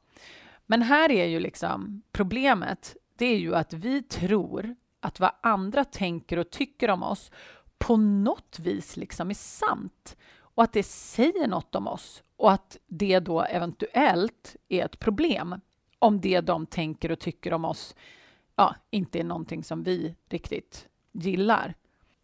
Men 0.66 0.82
här 0.82 1.10
är 1.10 1.26
ju 1.26 1.40
liksom 1.40 2.02
problemet, 2.12 2.96
det 3.16 3.26
är 3.26 3.38
ju 3.38 3.54
att 3.54 3.72
vi 3.72 4.02
tror 4.02 4.76
att 5.00 5.20
vad 5.20 5.30
andra 5.40 5.84
tänker 5.84 6.36
och 6.36 6.50
tycker 6.50 6.90
om 6.90 7.02
oss 7.02 7.30
på 7.78 7.96
något 7.96 8.58
vis 8.58 8.96
liksom 8.96 9.30
är 9.30 9.34
sant 9.34 10.16
och 10.36 10.62
att 10.62 10.72
det 10.72 10.82
säger 10.82 11.48
något 11.48 11.74
om 11.74 11.88
oss 11.88 12.22
och 12.36 12.52
att 12.52 12.78
det 12.86 13.20
då 13.20 13.42
eventuellt 13.42 14.56
är 14.68 14.84
ett 14.84 14.98
problem 14.98 15.60
om 15.98 16.20
det 16.20 16.40
de 16.40 16.66
tänker 16.66 17.12
och 17.12 17.18
tycker 17.18 17.52
om 17.52 17.64
oss 17.64 17.94
ja, 18.56 18.74
inte 18.90 19.20
är 19.20 19.24
någonting 19.24 19.64
som 19.64 19.82
vi 19.82 20.14
riktigt 20.28 20.88
gillar. 21.12 21.74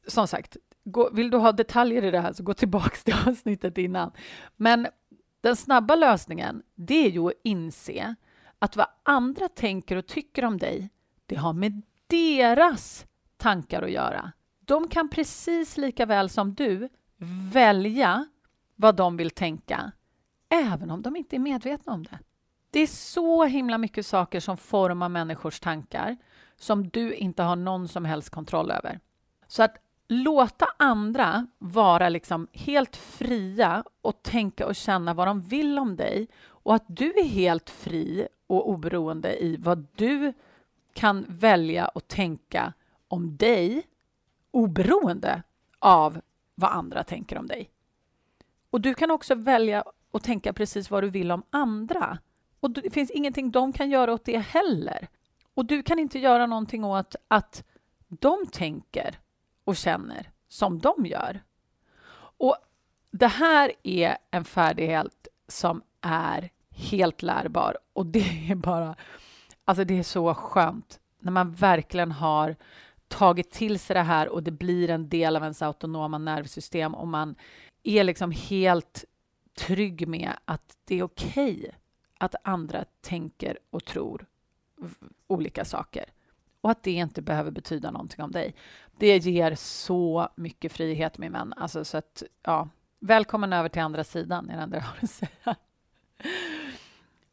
Som 0.06 0.28
sagt, 0.28 0.56
gå, 0.84 1.10
vill 1.10 1.30
du 1.30 1.36
ha 1.36 1.52
detaljer 1.52 2.04
i 2.04 2.10
det 2.10 2.20
här 2.20 2.32
så 2.32 2.42
gå 2.42 2.54
tillbaka 2.54 2.96
till 3.04 3.14
avsnittet 3.26 3.78
innan. 3.78 4.12
Men 4.56 4.86
den 5.40 5.56
snabba 5.56 5.94
lösningen, 5.94 6.62
det 6.74 7.06
är 7.06 7.10
ju 7.10 7.26
att 7.26 7.32
inse 7.42 8.14
att 8.60 8.76
vad 8.76 8.86
andra 9.02 9.48
tänker 9.48 9.96
och 9.96 10.06
tycker 10.06 10.44
om 10.44 10.58
dig, 10.58 10.90
det 11.26 11.36
har 11.36 11.52
med 11.52 11.82
deras 12.06 13.06
tankar 13.36 13.82
att 13.82 13.90
göra. 13.90 14.32
De 14.60 14.88
kan 14.88 15.08
precis 15.08 15.76
lika 15.76 16.06
väl 16.06 16.28
som 16.28 16.54
du 16.54 16.88
välja 17.52 18.26
vad 18.76 18.96
de 18.96 19.16
vill 19.16 19.30
tänka, 19.30 19.92
även 20.48 20.90
om 20.90 21.02
de 21.02 21.16
inte 21.16 21.36
är 21.36 21.40
medvetna 21.40 21.92
om 21.92 22.02
det. 22.02 22.18
Det 22.70 22.80
är 22.80 22.86
så 22.86 23.44
himla 23.44 23.78
mycket 23.78 24.06
saker 24.06 24.40
som 24.40 24.56
formar 24.56 25.08
människors 25.08 25.60
tankar 25.60 26.16
som 26.56 26.88
du 26.88 27.14
inte 27.14 27.42
har 27.42 27.56
någon 27.56 27.88
som 27.88 28.04
helst 28.04 28.30
kontroll 28.30 28.70
över. 28.70 29.00
Så 29.48 29.62
att 29.62 29.76
låta 30.08 30.66
andra 30.76 31.46
vara 31.58 32.08
liksom 32.08 32.48
helt 32.52 32.96
fria 32.96 33.84
och 34.00 34.22
tänka 34.22 34.66
och 34.66 34.74
känna 34.74 35.14
vad 35.14 35.26
de 35.26 35.40
vill 35.40 35.78
om 35.78 35.96
dig 35.96 36.28
och 36.42 36.74
att 36.74 36.84
du 36.86 37.12
är 37.18 37.28
helt 37.28 37.70
fri 37.70 38.28
och 38.50 38.68
oberoende 38.68 39.44
i 39.44 39.56
vad 39.56 39.86
du 39.96 40.32
kan 40.92 41.26
välja 41.28 41.88
och 41.88 42.08
tänka 42.08 42.72
om 43.08 43.36
dig 43.36 43.82
oberoende 44.50 45.42
av 45.78 46.20
vad 46.54 46.70
andra 46.70 47.04
tänker 47.04 47.38
om 47.38 47.46
dig. 47.46 47.70
Och 48.70 48.80
du 48.80 48.94
kan 48.94 49.10
också 49.10 49.34
välja 49.34 49.84
att 50.12 50.22
tänka 50.22 50.52
precis 50.52 50.90
vad 50.90 51.02
du 51.02 51.10
vill 51.10 51.30
om 51.30 51.42
andra. 51.50 52.18
Och 52.60 52.70
det 52.70 52.90
finns 52.90 53.10
ingenting 53.10 53.50
de 53.50 53.72
kan 53.72 53.90
göra 53.90 54.12
åt 54.12 54.24
det 54.24 54.38
heller. 54.38 55.08
Och 55.54 55.64
du 55.66 55.82
kan 55.82 55.98
inte 55.98 56.18
göra 56.18 56.46
någonting 56.46 56.84
åt 56.84 57.16
att 57.28 57.64
de 58.08 58.46
tänker 58.52 59.18
och 59.64 59.76
känner 59.76 60.30
som 60.48 60.78
de 60.78 61.06
gör. 61.06 61.42
Och 62.16 62.56
det 63.10 63.28
här 63.28 63.72
är 63.82 64.18
en 64.30 64.44
färdighet 64.44 65.28
som 65.48 65.82
är 66.00 66.50
helt 66.80 67.22
lärbar 67.22 67.76
och 67.92 68.06
det 68.06 68.50
är 68.50 68.54
bara, 68.54 68.96
alltså 69.64 69.84
det 69.84 69.98
är 69.98 70.02
så 70.02 70.34
skönt 70.34 71.00
när 71.18 71.32
man 71.32 71.52
verkligen 71.52 72.12
har 72.12 72.56
tagit 73.08 73.50
till 73.50 73.78
sig 73.78 73.94
det 73.94 74.02
här 74.02 74.28
och 74.28 74.42
det 74.42 74.50
blir 74.50 74.90
en 74.90 75.08
del 75.08 75.36
av 75.36 75.42
ens 75.42 75.62
autonoma 75.62 76.18
nervsystem 76.18 76.94
och 76.94 77.08
man 77.08 77.34
är 77.82 78.04
liksom 78.04 78.30
helt 78.30 79.04
trygg 79.58 80.08
med 80.08 80.32
att 80.44 80.76
det 80.84 80.98
är 80.98 81.02
okej 81.02 81.58
okay 81.58 81.70
att 82.18 82.34
andra 82.44 82.84
tänker 83.00 83.58
och 83.70 83.84
tror 83.84 84.26
olika 85.26 85.64
saker 85.64 86.04
och 86.60 86.70
att 86.70 86.82
det 86.82 86.90
inte 86.90 87.22
behöver 87.22 87.50
betyda 87.50 87.90
någonting 87.90 88.24
om 88.24 88.30
dig. 88.30 88.54
Det 88.98 89.18
ger 89.18 89.54
så 89.54 90.28
mycket 90.34 90.72
frihet, 90.72 91.18
min 91.18 91.32
vän. 91.32 91.54
Alltså, 91.56 91.84
så 91.84 91.96
att, 91.96 92.22
ja, 92.42 92.68
välkommen 92.98 93.52
över 93.52 93.68
till 93.68 93.82
andra 93.82 94.04
sidan, 94.04 94.50
är 94.50 94.56
det 94.56 94.62
enda 94.62 94.76
jag 94.76 94.84
har 94.84 94.96
att 95.02 95.10
säga. 95.10 95.56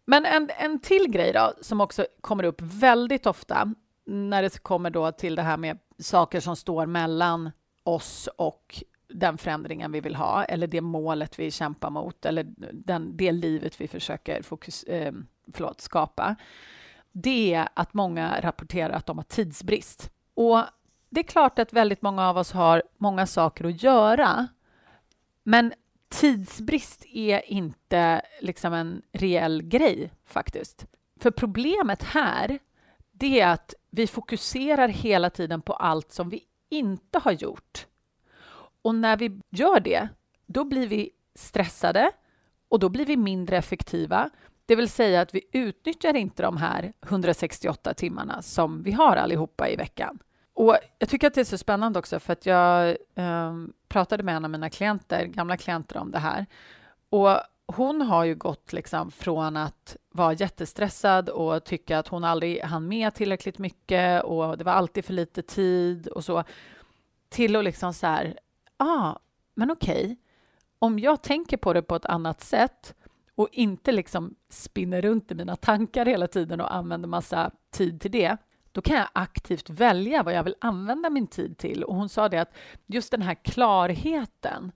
Men 0.10 0.26
en, 0.26 0.50
en 0.58 0.80
till 0.80 1.08
grej 1.10 1.34
då, 1.34 1.54
som 1.62 1.82
också 1.82 2.08
kommer 2.22 2.44
upp 2.44 2.62
väldigt 2.62 3.26
ofta 3.26 3.74
när 4.06 4.42
det 4.42 4.64
kommer 4.64 4.90
då 4.90 5.12
till 5.12 5.36
det 5.36 5.42
här 5.42 5.58
med 5.58 5.80
saker 6.00 6.40
som 6.40 6.56
står 6.56 6.86
mellan 6.86 7.52
oss 7.84 8.30
och 8.36 8.84
den 9.08 9.38
förändringen 9.38 9.92
vi 9.92 10.00
vill 10.00 10.16
ha 10.16 10.44
eller 10.44 10.68
det 10.68 10.82
målet 10.82 11.40
vi 11.40 11.52
kämpar 11.52 11.90
mot 11.90 12.26
eller 12.26 12.46
den, 12.74 13.18
det 13.18 13.32
livet 13.32 13.82
vi 13.82 13.88
försöker 13.88 14.42
fokus, 14.42 14.84
eh, 14.84 15.14
förlåt, 15.54 15.82
skapa. 15.82 16.36
Det 17.12 17.54
är 17.54 17.70
att 17.74 17.94
många 17.94 18.42
rapporterar 18.42 18.90
att 18.90 19.06
de 19.06 19.18
har 19.18 19.24
tidsbrist. 19.24 20.12
Och 20.34 20.64
det 21.10 21.20
är 21.20 21.24
klart 21.24 21.60
att 21.60 21.74
väldigt 21.74 22.02
många 22.02 22.30
av 22.30 22.38
oss 22.38 22.52
har 22.52 22.84
många 22.98 23.26
saker 23.28 23.66
att 23.66 23.84
göra. 23.84 24.48
Men 25.44 25.74
tidsbrist 26.10 27.06
är 27.06 27.52
inte 27.52 28.22
liksom 28.42 28.74
en 28.74 29.02
reell 29.12 29.64
grej 29.64 30.12
faktiskt. 30.26 30.86
För 31.20 31.32
problemet 31.32 32.04
här, 32.04 32.60
det 33.12 33.42
är 33.42 33.48
att 33.48 33.74
vi 33.90 34.08
fokuserar 34.08 34.88
hela 34.88 35.30
tiden 35.30 35.62
på 35.62 35.74
allt 35.74 36.12
som 36.12 36.30
vi 36.30 36.44
inte 36.70 37.20
har 37.20 37.32
gjort. 37.32 37.88
Och 38.82 38.96
när 38.96 39.18
vi 39.18 39.42
gör 39.50 39.80
det, 39.80 40.10
då 40.46 40.64
blir 40.64 40.88
vi 40.88 41.10
stressade 41.36 42.12
och 42.70 42.80
då 42.80 42.90
blir 42.90 43.06
vi 43.06 43.18
mindre 43.18 43.58
effektiva. 43.58 44.30
Det 44.66 44.76
vill 44.76 44.90
säga 44.90 45.22
att 45.22 45.36
vi 45.36 45.42
utnyttjar 45.52 46.14
inte 46.14 46.44
de 46.44 46.58
här 46.58 46.94
168 47.06 47.94
timmarna 47.94 48.42
som 48.42 48.84
vi 48.84 48.92
har 48.92 49.16
allihopa 49.16 49.70
i 49.70 49.76
veckan. 49.76 50.20
Och 50.58 50.78
jag 51.00 51.10
tycker 51.10 51.28
att 51.28 51.34
det 51.34 51.42
är 51.42 51.46
så 51.46 51.58
spännande 51.58 52.00
också 52.00 52.20
för 52.20 52.34
att 52.34 52.46
jag 52.46 52.90
eh, 53.16 53.54
pratade 53.88 54.24
med 54.24 54.36
en 54.36 54.46
av 54.46 54.52
mina 54.52 54.70
klienter, 54.70 55.26
gamla 55.26 55.58
klienter 55.58 55.98
om 55.98 56.12
det 56.12 56.20
här. 56.20 56.46
Och 57.10 57.38
hon 57.66 58.02
har 58.02 58.24
ju 58.24 58.36
gått 58.36 58.74
liksom 58.74 59.12
från 59.12 59.58
att 59.58 59.98
vara 60.10 60.34
jättestressad 60.34 61.30
och 61.30 61.64
tycka 61.64 62.00
att 62.00 62.08
hon 62.08 62.24
aldrig 62.24 62.62
hann 62.62 62.88
med 62.88 63.14
tillräckligt 63.14 63.58
mycket 63.58 64.24
och 64.24 64.58
det 64.58 64.64
var 64.64 64.72
alltid 64.72 65.06
för 65.06 65.14
lite 65.14 65.42
tid 65.42 66.08
och 66.08 66.24
så 66.24 66.44
till 67.30 67.56
att 67.56 67.64
liksom 67.64 67.94
så 67.94 68.08
här, 68.08 68.40
ah, 68.78 69.16
men 69.54 69.72
okej, 69.72 70.04
okay. 70.04 70.16
om 70.80 71.00
jag 71.00 71.22
tänker 71.22 71.58
på 71.58 71.74
det 71.74 71.82
på 71.82 71.96
ett 71.96 72.06
annat 72.06 72.42
sätt 72.42 72.96
och 73.36 73.50
inte 73.52 73.92
liksom 73.92 74.36
spinner 74.50 75.02
runt 75.02 75.32
i 75.32 75.36
mina 75.36 75.56
tankar 75.56 76.06
hela 76.06 76.28
tiden 76.28 76.62
och 76.62 76.76
använder 76.76 77.08
massa 77.08 77.52
tid 77.72 78.02
till 78.02 78.12
det, 78.12 78.38
då 78.78 78.82
kan 78.82 78.98
jag 78.98 79.08
aktivt 79.14 79.70
välja 79.70 80.24
vad 80.24 80.34
jag 80.34 80.44
vill 80.44 80.56
använda 80.62 81.10
min 81.10 81.28
tid 81.28 81.58
till. 81.58 81.84
Och 81.84 81.96
hon 81.96 82.10
sa 82.10 82.30
det 82.30 82.38
att 82.38 82.54
just 82.86 83.12
den 83.12 83.22
här 83.22 83.34
klarheten, 83.34 84.72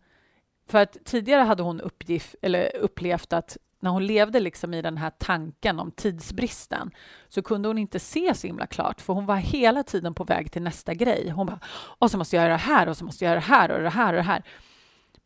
för 0.68 0.78
att 0.78 0.98
tidigare 1.06 1.42
hade 1.42 1.64
hon 1.64 1.82
uppgift, 1.82 2.36
eller 2.42 2.78
upplevt 2.78 3.34
att 3.34 3.58
när 3.80 3.90
hon 3.90 4.06
levde 4.06 4.40
liksom 4.40 4.74
i 4.74 4.82
den 4.82 4.98
här 4.98 5.12
tanken 5.18 5.80
om 5.80 5.92
tidsbristen 5.92 6.92
så 7.30 7.42
kunde 7.42 7.70
hon 7.70 7.78
inte 7.78 8.00
se 8.00 8.36
så 8.36 8.48
himla 8.48 8.68
klart, 8.68 9.02
för 9.02 9.14
hon 9.14 9.26
var 9.26 9.36
hela 9.36 9.84
tiden 9.84 10.14
på 10.14 10.24
väg 10.24 10.52
till 10.52 10.62
nästa 10.62 10.94
grej. 10.94 11.30
Hon 11.30 11.46
bara, 11.46 11.60
och 11.74 12.12
så 12.12 12.18
måste 12.18 12.36
jag 12.36 12.44
göra 12.44 12.54
det 12.54 12.60
här 12.60 12.90
och 12.90 12.98
så 12.98 13.06
måste 13.06 13.26
jag 13.26 13.30
göra 13.30 13.40
det 13.40 13.46
här 13.46 13.72
och 13.72 13.82
det 13.82 13.90
här 13.90 14.14
och 14.14 14.18
det 14.18 14.24
här. 14.24 14.44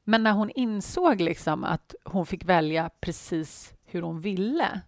Men 0.03 0.23
när 0.23 0.31
hon 0.31 0.49
insåg 0.49 1.21
liksom 1.21 1.63
att 1.63 1.95
hon 2.03 2.25
fick 2.25 2.45
välja 2.45 2.89
precis 3.01 3.73
hur 3.85 4.01
hon 4.01 4.21
ville 4.21 4.81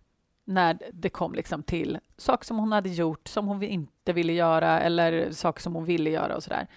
när 0.47 0.77
det 0.93 1.09
kom 1.09 1.33
liksom 1.33 1.63
till 1.63 1.99
saker 2.17 2.45
som 2.45 2.57
hon 2.57 2.71
hade 2.71 2.89
gjort 2.89 3.27
som 3.27 3.47
hon 3.47 3.63
inte 3.63 4.13
ville 4.13 4.33
göra 4.33 4.79
eller 4.79 5.31
saker 5.31 5.61
som 5.61 5.75
hon 5.75 5.85
ville 5.85 6.09
göra 6.09 6.35
och 6.35 6.43
sådär. 6.43 6.67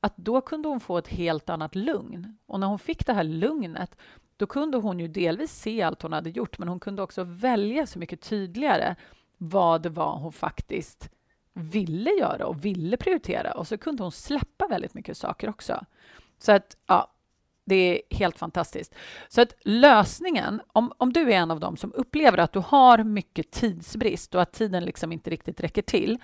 Att 0.00 0.16
då 0.16 0.40
kunde 0.40 0.68
hon 0.68 0.80
få 0.80 0.98
ett 0.98 1.08
helt 1.08 1.50
annat 1.50 1.74
lugn. 1.74 2.36
Och 2.46 2.60
när 2.60 2.66
hon 2.66 2.78
fick 2.78 3.06
det 3.06 3.12
här 3.12 3.24
lugnet 3.24 3.96
då 4.36 4.46
kunde 4.46 4.78
hon 4.78 5.00
ju 5.00 5.08
delvis 5.08 5.52
se 5.52 5.82
allt 5.82 6.02
hon 6.02 6.12
hade 6.12 6.30
gjort 6.30 6.58
men 6.58 6.68
hon 6.68 6.80
kunde 6.80 7.02
också 7.02 7.24
välja 7.24 7.86
så 7.86 7.98
mycket 7.98 8.20
tydligare 8.20 8.96
vad 9.36 9.82
det 9.82 9.88
var 9.88 10.16
hon 10.16 10.32
faktiskt 10.32 11.10
ville 11.52 12.10
göra 12.10 12.46
och 12.46 12.64
ville 12.64 12.96
prioritera. 12.96 13.52
Och 13.52 13.68
så 13.68 13.78
kunde 13.78 14.02
hon 14.02 14.12
släppa 14.12 14.66
väldigt 14.66 14.94
mycket 14.94 15.16
saker 15.16 15.48
också. 15.48 15.84
Så 16.38 16.52
att, 16.52 16.76
ja, 16.86 17.13
det 17.64 17.74
är 17.74 18.16
helt 18.16 18.38
fantastiskt. 18.38 18.94
Så 19.28 19.40
att 19.40 19.54
lösningen, 19.60 20.60
om, 20.66 20.92
om 20.96 21.12
du 21.12 21.32
är 21.32 21.36
en 21.36 21.50
av 21.50 21.60
dem 21.60 21.76
som 21.76 21.92
upplever 21.94 22.38
att 22.38 22.52
du 22.52 22.58
har 22.58 23.04
mycket 23.04 23.50
tidsbrist 23.50 24.34
och 24.34 24.42
att 24.42 24.52
tiden 24.52 24.84
liksom 24.84 25.12
inte 25.12 25.30
riktigt 25.30 25.60
räcker 25.60 25.82
till, 25.82 26.18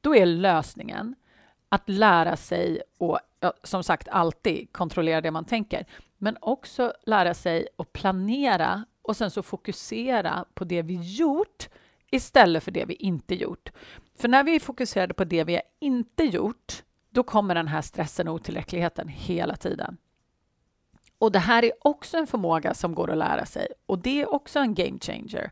då 0.00 0.16
är 0.16 0.26
lösningen 0.26 1.14
att 1.68 1.88
lära 1.88 2.36
sig 2.36 2.82
och 2.98 3.18
som 3.62 3.82
sagt 3.82 4.08
alltid 4.08 4.72
kontrollera 4.72 5.20
det 5.20 5.30
man 5.30 5.44
tänker, 5.44 5.86
men 6.18 6.36
också 6.40 6.92
lära 7.06 7.34
sig 7.34 7.68
att 7.78 7.92
planera 7.92 8.84
och 9.02 9.16
sen 9.16 9.30
så 9.30 9.42
fokusera 9.42 10.44
på 10.54 10.64
det 10.64 10.82
vi 10.82 10.94
gjort 10.94 11.68
istället 12.10 12.64
för 12.64 12.70
det 12.70 12.84
vi 12.84 12.94
inte 12.94 13.34
gjort. 13.34 13.72
För 14.18 14.28
när 14.28 14.44
vi 14.44 14.54
är 14.54 14.60
fokuserade 14.60 15.14
på 15.14 15.24
det 15.24 15.44
vi 15.44 15.60
inte 15.80 16.24
gjort, 16.24 16.82
då 17.10 17.22
kommer 17.22 17.54
den 17.54 17.68
här 17.68 17.82
stressen 17.82 18.28
och 18.28 18.34
otillräckligheten 18.34 19.08
hela 19.08 19.56
tiden. 19.56 19.96
Och 21.22 21.32
det 21.32 21.38
här 21.38 21.64
är 21.64 21.72
också 21.80 22.18
en 22.18 22.26
förmåga 22.26 22.74
som 22.74 22.94
går 22.94 23.10
att 23.10 23.18
lära 23.18 23.46
sig 23.46 23.68
och 23.86 23.98
det 23.98 24.22
är 24.22 24.34
också 24.34 24.58
en 24.58 24.74
game 24.74 24.98
changer. 24.98 25.50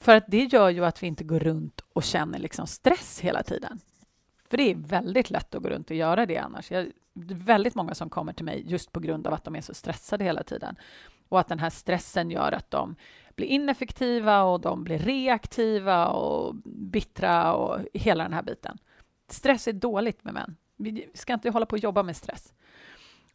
För 0.00 0.16
att 0.16 0.24
det 0.28 0.44
gör 0.44 0.70
ju 0.70 0.84
att 0.84 1.02
vi 1.02 1.06
inte 1.06 1.24
går 1.24 1.40
runt 1.40 1.80
och 1.92 2.02
känner 2.02 2.38
liksom 2.38 2.66
stress 2.66 3.20
hela 3.20 3.42
tiden. 3.42 3.80
För 4.50 4.56
det 4.56 4.70
är 4.70 4.74
väldigt 4.74 5.30
lätt 5.30 5.54
att 5.54 5.62
gå 5.62 5.68
runt 5.68 5.90
och 5.90 5.96
göra 5.96 6.26
det 6.26 6.38
annars. 6.38 6.70
Jag, 6.70 6.92
det 7.14 7.34
är 7.34 7.38
väldigt 7.38 7.74
många 7.74 7.94
som 7.94 8.10
kommer 8.10 8.32
till 8.32 8.44
mig 8.44 8.62
just 8.66 8.92
på 8.92 9.00
grund 9.00 9.26
av 9.26 9.34
att 9.34 9.44
de 9.44 9.56
är 9.56 9.60
så 9.60 9.74
stressade 9.74 10.24
hela 10.24 10.42
tiden. 10.42 10.76
Och 11.28 11.40
att 11.40 11.48
den 11.48 11.58
här 11.58 11.70
stressen 11.70 12.30
gör 12.30 12.52
att 12.52 12.70
de 12.70 12.96
blir 13.34 13.46
ineffektiva 13.46 14.42
och 14.42 14.60
de 14.60 14.84
blir 14.84 14.98
reaktiva 14.98 16.06
och 16.06 16.54
bittra 16.64 17.54
och 17.54 17.80
hela 17.94 18.24
den 18.24 18.32
här 18.32 18.42
biten. 18.42 18.78
Stress 19.28 19.68
är 19.68 19.72
dåligt 19.72 20.24
med 20.24 20.34
män. 20.34 20.56
Vi 20.76 21.08
ska 21.14 21.32
inte 21.32 21.50
hålla 21.50 21.66
på 21.66 21.74
och 21.74 21.82
jobba 21.82 22.02
med 22.02 22.16
stress. 22.16 22.52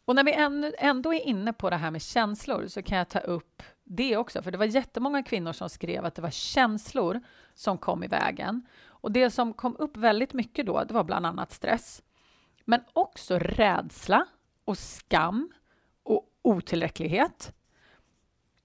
Och 0.04 0.14
när 0.14 0.24
vi 0.24 0.32
ändå 0.78 1.14
är 1.14 1.20
inne 1.20 1.52
på 1.52 1.70
det 1.70 1.76
här 1.76 1.90
med 1.90 2.02
känslor 2.02 2.66
så 2.66 2.82
kan 2.82 2.98
jag 2.98 3.08
ta 3.08 3.18
upp 3.18 3.62
det 3.84 4.16
också, 4.16 4.42
för 4.42 4.50
det 4.50 4.58
var 4.58 4.64
jättemånga 4.64 5.22
kvinnor 5.22 5.52
som 5.52 5.68
skrev 5.68 6.04
att 6.04 6.14
det 6.14 6.22
var 6.22 6.30
känslor 6.30 7.20
som 7.54 7.78
kom 7.78 8.04
i 8.04 8.06
vägen. 8.06 8.66
Och 8.84 9.12
det 9.12 9.30
som 9.30 9.52
kom 9.52 9.76
upp 9.76 9.96
väldigt 9.96 10.32
mycket 10.32 10.66
då, 10.66 10.84
det 10.84 10.94
var 10.94 11.04
bland 11.04 11.26
annat 11.26 11.52
stress, 11.52 12.02
men 12.64 12.80
också 12.92 13.38
rädsla 13.38 14.26
och 14.64 14.78
skam 14.78 15.52
och 16.02 16.28
otillräcklighet. 16.42 17.54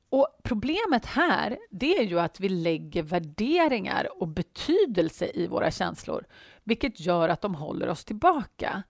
Och 0.10 0.28
problemet 0.44 1.06
här, 1.06 1.58
det 1.70 1.98
är 1.98 2.04
ju 2.04 2.20
att 2.20 2.40
vi 2.40 2.50
lägger 2.50 3.04
värderingar 3.04 4.22
och 4.22 4.28
betydelse 4.28 5.32
i 5.34 5.48
våra 5.48 5.72
känslor, 5.72 6.26
vilket 6.64 7.00
gör 7.00 7.30
att 7.30 7.42
de 7.42 7.56
håller 7.56 7.90
oss 7.90 8.06
tillbaka. 8.06 8.84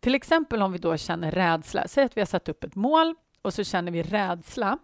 Till 0.00 0.14
exempel 0.14 0.62
om 0.62 0.72
vi 0.72 0.78
då 0.78 0.96
känner 0.96 1.30
rädsla. 1.30 1.88
Säg 1.88 2.04
att 2.04 2.16
vi 2.16 2.20
har 2.20 2.26
satt 2.26 2.48
upp 2.48 2.64
ett 2.64 2.74
mål 2.74 3.14
och 3.42 3.54
så 3.54 3.64
känner 3.64 3.92
vi 3.92 4.02
rädsla 4.02 4.78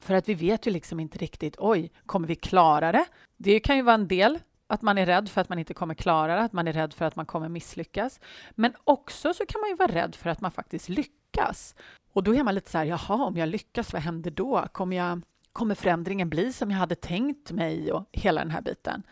för 0.00 0.14
att 0.14 0.28
vi 0.28 0.34
vet 0.34 0.66
ju 0.66 0.70
liksom 0.70 1.00
inte 1.00 1.18
riktigt, 1.18 1.56
oj, 1.58 1.92
kommer 2.06 2.28
vi 2.28 2.34
klara 2.34 2.92
det? 2.92 3.04
Det 3.36 3.60
kan 3.60 3.76
ju 3.76 3.82
vara 3.82 3.94
en 3.94 4.08
del, 4.08 4.38
att 4.66 4.82
man 4.82 4.98
är 4.98 5.06
rädd 5.06 5.28
för 5.28 5.40
att 5.40 5.48
man 5.48 5.58
inte 5.58 5.74
kommer 5.74 5.94
klara 5.94 6.36
det, 6.36 6.42
att 6.42 6.52
man 6.52 6.68
är 6.68 6.72
rädd 6.72 6.94
för 6.94 7.04
att 7.04 7.16
man 7.16 7.26
kommer 7.26 7.48
misslyckas. 7.48 8.20
Men 8.50 8.72
också 8.84 9.34
så 9.34 9.46
kan 9.46 9.60
man 9.60 9.70
ju 9.70 9.76
vara 9.76 9.92
rädd 9.92 10.14
för 10.14 10.30
att 10.30 10.40
man 10.40 10.50
faktiskt 10.50 10.88
lyckas. 10.88 11.74
Och 12.12 12.22
då 12.22 12.34
är 12.34 12.42
man 12.42 12.54
lite 12.54 12.70
så 12.70 12.78
här, 12.78 12.84
jaha, 12.84 13.24
om 13.24 13.36
jag 13.36 13.48
lyckas, 13.48 13.92
vad 13.92 14.02
händer 14.02 14.30
då? 14.30 14.68
Kommer, 14.72 14.96
jag, 14.96 15.20
kommer 15.52 15.74
förändringen 15.74 16.30
bli 16.30 16.52
som 16.52 16.70
jag 16.70 16.78
hade 16.78 16.94
tänkt 16.94 17.52
mig? 17.52 17.92
Och 17.92 18.08
hela 18.12 18.40
den 18.40 18.50
här 18.50 18.62
biten. 18.62 19.02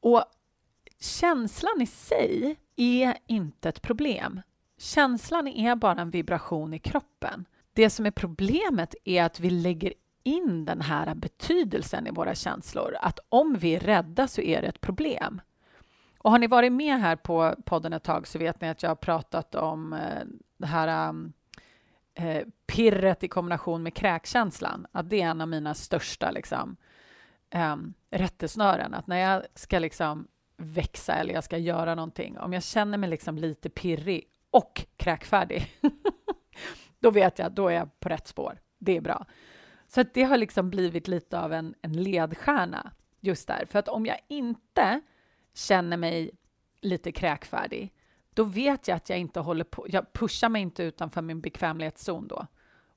Och 0.00 0.24
känslan 1.00 1.82
i 1.82 1.86
sig 1.86 2.56
är 2.76 3.16
inte 3.26 3.68
ett 3.68 3.82
problem. 3.82 4.40
Känslan 4.78 5.48
är 5.48 5.76
bara 5.76 6.00
en 6.00 6.10
vibration 6.10 6.74
i 6.74 6.78
kroppen. 6.78 7.44
Det 7.72 7.90
som 7.90 8.06
är 8.06 8.10
problemet 8.10 8.94
är 9.04 9.22
att 9.22 9.40
vi 9.40 9.50
lägger 9.50 9.92
in 10.22 10.64
den 10.64 10.80
här 10.80 11.14
betydelsen 11.14 12.06
i 12.06 12.10
våra 12.10 12.34
känslor. 12.34 12.96
Att 13.00 13.18
om 13.28 13.54
vi 13.54 13.74
är 13.74 13.80
rädda 13.80 14.28
så 14.28 14.40
är 14.40 14.62
det 14.62 14.68
ett 14.68 14.80
problem. 14.80 15.40
Och 16.18 16.30
har 16.30 16.38
ni 16.38 16.46
varit 16.46 16.72
med 16.72 17.00
här 17.00 17.16
på 17.16 17.54
podden 17.64 17.92
ett 17.92 18.02
tag 18.02 18.26
så 18.26 18.38
vet 18.38 18.60
ni 18.60 18.68
att 18.68 18.82
jag 18.82 18.90
har 18.90 18.96
pratat 18.96 19.54
om 19.54 19.92
eh, 19.92 20.24
det 20.56 20.66
här 20.66 21.08
um, 21.08 21.32
eh, 22.14 22.46
pirret 22.66 23.24
i 23.24 23.28
kombination 23.28 23.82
med 23.82 23.94
kräkkänslan. 23.94 24.86
Att 24.92 25.10
det 25.10 25.22
är 25.22 25.26
en 25.26 25.40
av 25.40 25.48
mina 25.48 25.74
största 25.74 26.30
liksom, 26.30 26.76
ehm, 27.50 27.94
rättesnören. 28.10 28.94
Att 28.94 29.06
när 29.06 29.18
jag 29.18 29.42
ska 29.54 29.78
liksom 29.78 30.28
växa 30.56 31.14
eller 31.14 31.34
jag 31.34 31.44
ska 31.44 31.58
göra 31.58 31.94
någonting, 31.94 32.38
om 32.38 32.52
jag 32.52 32.62
känner 32.62 32.98
mig 32.98 33.10
liksom 33.10 33.38
lite 33.38 33.70
pirrig 33.70 34.28
och 34.58 34.86
kräkfärdig, 34.96 35.72
då 37.00 37.10
vet 37.10 37.38
jag, 37.38 37.52
då 37.52 37.68
är 37.68 37.74
jag 37.74 38.00
på 38.00 38.08
rätt 38.08 38.26
spår. 38.26 38.58
Det 38.78 38.96
är 38.96 39.00
bra. 39.00 39.26
Så 39.88 40.02
det 40.14 40.22
har 40.22 40.36
liksom 40.36 40.70
blivit 40.70 41.08
lite 41.08 41.40
av 41.40 41.52
en, 41.52 41.74
en 41.82 42.02
ledstjärna 42.02 42.92
just 43.20 43.48
där. 43.48 43.64
För 43.70 43.78
att 43.78 43.88
om 43.88 44.06
jag 44.06 44.18
inte 44.28 45.00
känner 45.54 45.96
mig 45.96 46.30
lite 46.80 47.12
kräkfärdig, 47.12 47.94
då 48.34 48.44
vet 48.44 48.88
jag 48.88 48.96
att 48.96 49.08
jag 49.08 49.18
inte 49.18 49.40
håller 49.40 49.64
på. 49.64 49.86
Jag 49.88 50.12
pushar 50.12 50.48
mig 50.48 50.62
inte 50.62 50.82
utanför 50.82 51.22
min 51.22 51.40
bekvämlighetszon 51.40 52.28
då. 52.28 52.46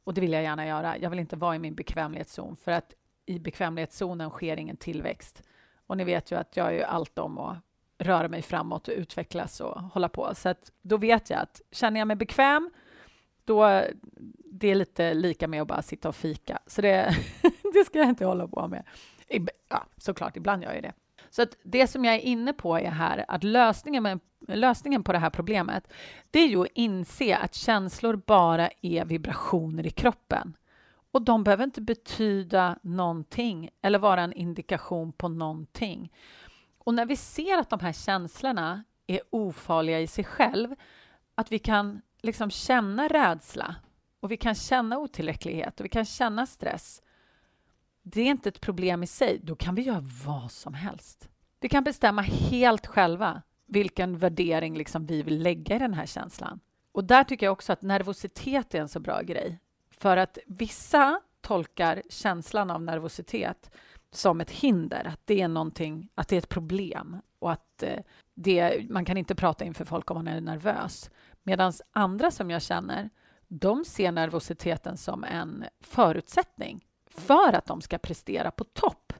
Och 0.04 0.14
det 0.14 0.22
vill 0.22 0.32
jag 0.32 0.44
gärna 0.44 0.68
göra. 0.68 0.98
Jag 0.98 1.10
vill 1.10 1.20
inte 1.20 1.36
vara 1.36 1.56
i 1.56 1.60
min 1.60 1.76
bekvämlighetszon 1.76 2.56
för 2.56 2.72
att 2.72 2.94
i 3.26 3.40
bekvämlighetszonen 3.40 4.30
sker 4.30 4.58
ingen 4.58 4.78
tillväxt. 4.78 5.44
Och 5.88 5.98
ni 5.98 6.04
vet 6.04 6.32
ju 6.32 6.36
att 6.36 6.58
jag 6.58 6.76
är 6.76 6.84
allt 6.84 7.20
om 7.20 7.38
att 7.38 7.58
röra 8.02 8.28
mig 8.28 8.42
framåt 8.42 8.88
och 8.88 8.94
utvecklas 8.98 9.62
och 9.62 9.82
hålla 9.82 10.10
på. 10.10 10.36
Så 10.36 10.50
att 10.50 10.72
då 10.82 10.98
vet 10.98 11.30
jag 11.30 11.40
att 11.40 11.62
känner 11.72 12.00
jag 12.00 12.08
mig 12.08 12.16
bekväm, 12.16 12.70
då 13.46 13.84
det 14.46 14.68
är 14.68 14.76
lite 14.76 15.14
lika 15.14 15.48
med 15.48 15.62
att 15.62 15.68
bara 15.68 15.82
sitta 15.82 16.10
och 16.10 16.16
fika. 16.16 16.60
Så 16.68 16.82
det, 16.82 17.16
det 17.74 17.86
ska 17.86 18.00
jag 18.00 18.10
inte 18.10 18.26
hålla 18.26 18.48
på 18.48 18.68
med. 18.68 18.84
Ja, 19.70 19.86
såklart, 19.98 20.38
ibland 20.38 20.64
gör 20.64 20.74
jag 20.74 20.84
det. 20.84 20.94
Så 21.30 21.42
att 21.42 21.58
det 21.64 21.88
som 21.88 22.06
jag 22.06 22.16
är 22.16 22.20
inne 22.20 22.54
på 22.54 22.78
är 22.78 22.92
här 22.92 23.26
att 23.28 23.44
lösningen, 23.44 24.04
med, 24.04 24.20
lösningen 24.48 25.04
på 25.04 25.12
det 25.12 25.18
här 25.18 25.30
problemet, 25.30 25.94
det 26.32 26.40
är 26.40 26.48
ju 26.48 26.62
att 26.62 26.68
inse 26.74 27.38
att 27.38 27.54
känslor 27.54 28.16
bara 28.16 28.70
är 28.82 29.06
vibrationer 29.06 29.88
i 29.88 29.90
kroppen. 29.90 30.58
Och 31.12 31.22
de 31.22 31.44
behöver 31.44 31.64
inte 31.64 31.82
betyda 31.82 32.80
någonting 32.82 33.70
eller 33.82 34.00
vara 34.00 34.22
en 34.22 34.34
indikation 34.34 35.12
på 35.12 35.28
någonting. 35.28 36.12
Och 36.84 36.94
när 36.94 37.06
vi 37.06 37.16
ser 37.16 37.58
att 37.58 37.70
de 37.70 37.80
här 37.80 37.94
känslorna 37.94 38.84
är 39.08 39.22
ofarliga 39.30 40.00
i 40.00 40.08
sig 40.08 40.24
själv, 40.24 40.76
att 41.36 41.52
vi 41.52 41.60
kan 41.60 42.02
liksom 42.22 42.52
känna 42.52 43.08
rädsla 43.08 43.76
och 44.20 44.32
vi 44.32 44.38
kan 44.38 44.56
känna 44.56 44.98
otillräcklighet 44.98 45.80
och 45.80 45.86
vi 45.86 45.90
kan 45.90 46.06
känna 46.06 46.46
stress. 46.46 47.02
Det 48.02 48.22
är 48.22 48.26
inte 48.26 48.50
ett 48.50 48.62
problem 48.62 49.04
i 49.04 49.08
sig. 49.08 49.40
Då 49.44 49.56
kan 49.56 49.76
vi 49.76 49.82
göra 49.82 50.04
vad 50.26 50.52
som 50.52 50.74
helst. 50.74 51.30
Vi 51.60 51.70
kan 51.70 51.84
bestämma 51.84 52.22
helt 52.22 52.88
själva 52.88 53.42
vilken 53.66 54.18
värdering 54.18 54.78
liksom 54.78 55.06
vi 55.06 55.22
vill 55.22 55.44
lägga 55.44 55.76
i 55.76 55.80
den 55.80 55.94
här 55.94 56.06
känslan. 56.06 56.60
Och 56.92 57.04
där 57.04 57.24
tycker 57.24 57.46
jag 57.46 57.54
också 57.54 57.74
att 57.74 57.82
nervositet 57.82 58.76
är 58.76 58.82
en 58.82 58.90
så 58.90 59.00
bra 59.00 59.22
grej. 59.22 59.60
För 59.90 60.18
att 60.18 60.38
vissa 60.48 61.22
tolkar 61.42 62.02
känslan 62.10 62.72
av 62.72 62.82
nervositet 62.82 63.72
som 64.12 64.42
ett 64.42 64.52
hinder, 64.52 65.08
att 65.14 65.22
det 65.26 65.42
är 65.42 65.48
någonting, 65.48 66.10
att 66.16 66.28
det 66.28 66.36
är 66.36 66.38
ett 66.38 66.50
problem 66.50 67.18
och 67.40 67.52
att 67.52 67.84
eh, 67.84 68.00
det, 68.34 68.90
man 68.90 69.06
kan 69.06 69.18
inte 69.18 69.36
prata 69.36 69.66
inför 69.66 69.86
folk 69.86 70.12
om 70.12 70.18
man 70.18 70.28
är 70.28 70.42
nervös. 70.42 71.12
Medan 71.44 71.74
andra 71.92 72.32
som 72.32 72.52
jag 72.52 72.62
känner, 72.62 73.10
de 73.48 73.86
ser 73.86 74.12
nervositeten 74.12 74.98
som 74.98 75.24
en 75.24 75.66
förutsättning 75.82 76.86
för 77.10 77.54
att 77.54 77.66
de 77.66 77.82
ska 77.82 77.98
prestera 77.98 78.52
på 78.52 78.64
topp. 78.64 79.14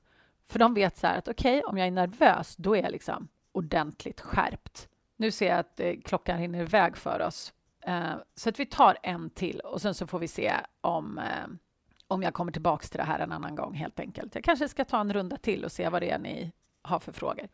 För 0.48 0.60
de 0.60 0.74
vet 0.74 0.98
så 0.98 1.08
här 1.08 1.18
att 1.18 1.28
okej, 1.28 1.58
okay, 1.58 1.70
om 1.70 1.78
jag 1.78 1.88
är 1.88 1.92
nervös, 1.92 2.56
då 2.56 2.76
är 2.76 2.82
jag 2.84 2.92
liksom 2.92 3.28
ordentligt 3.52 4.22
skärpt. 4.22 4.88
Nu 5.18 5.32
ser 5.32 5.48
jag 5.48 5.60
att 5.60 5.80
eh, 5.80 5.94
klockan 6.04 6.38
hinner 6.38 6.62
iväg 6.62 6.98
för 6.98 7.22
oss. 7.22 7.54
Eh, 7.82 8.14
så 8.36 8.50
att 8.50 8.60
vi 8.60 8.66
tar 8.66 8.98
en 9.04 9.30
till 9.30 9.60
och 9.60 9.82
sen 9.82 9.94
så 9.94 10.08
får 10.08 10.20
vi 10.20 10.28
se 10.28 10.54
om, 10.82 11.20
om 12.12 12.24
jag 12.24 12.34
kommer 12.34 12.52
tillbaks 12.52 12.90
till 12.90 12.98
det 12.98 13.04
här 13.04 13.20
en 13.20 13.32
annan 13.32 13.56
gång 13.56 13.74
helt 13.74 14.00
enkelt. 14.00 14.36
Jag 14.36 14.44
kanske 14.44 14.70
ska 14.70 14.86
ta 14.86 15.00
en 15.00 15.14
runda 15.14 15.38
till 15.38 15.66
och 15.66 15.72
se 15.72 15.90
vad 15.90 16.02
det 16.02 16.10
är 16.10 16.20
ni 16.20 16.52
har 16.82 17.00
för 17.00 17.12
frågor. 17.12 17.48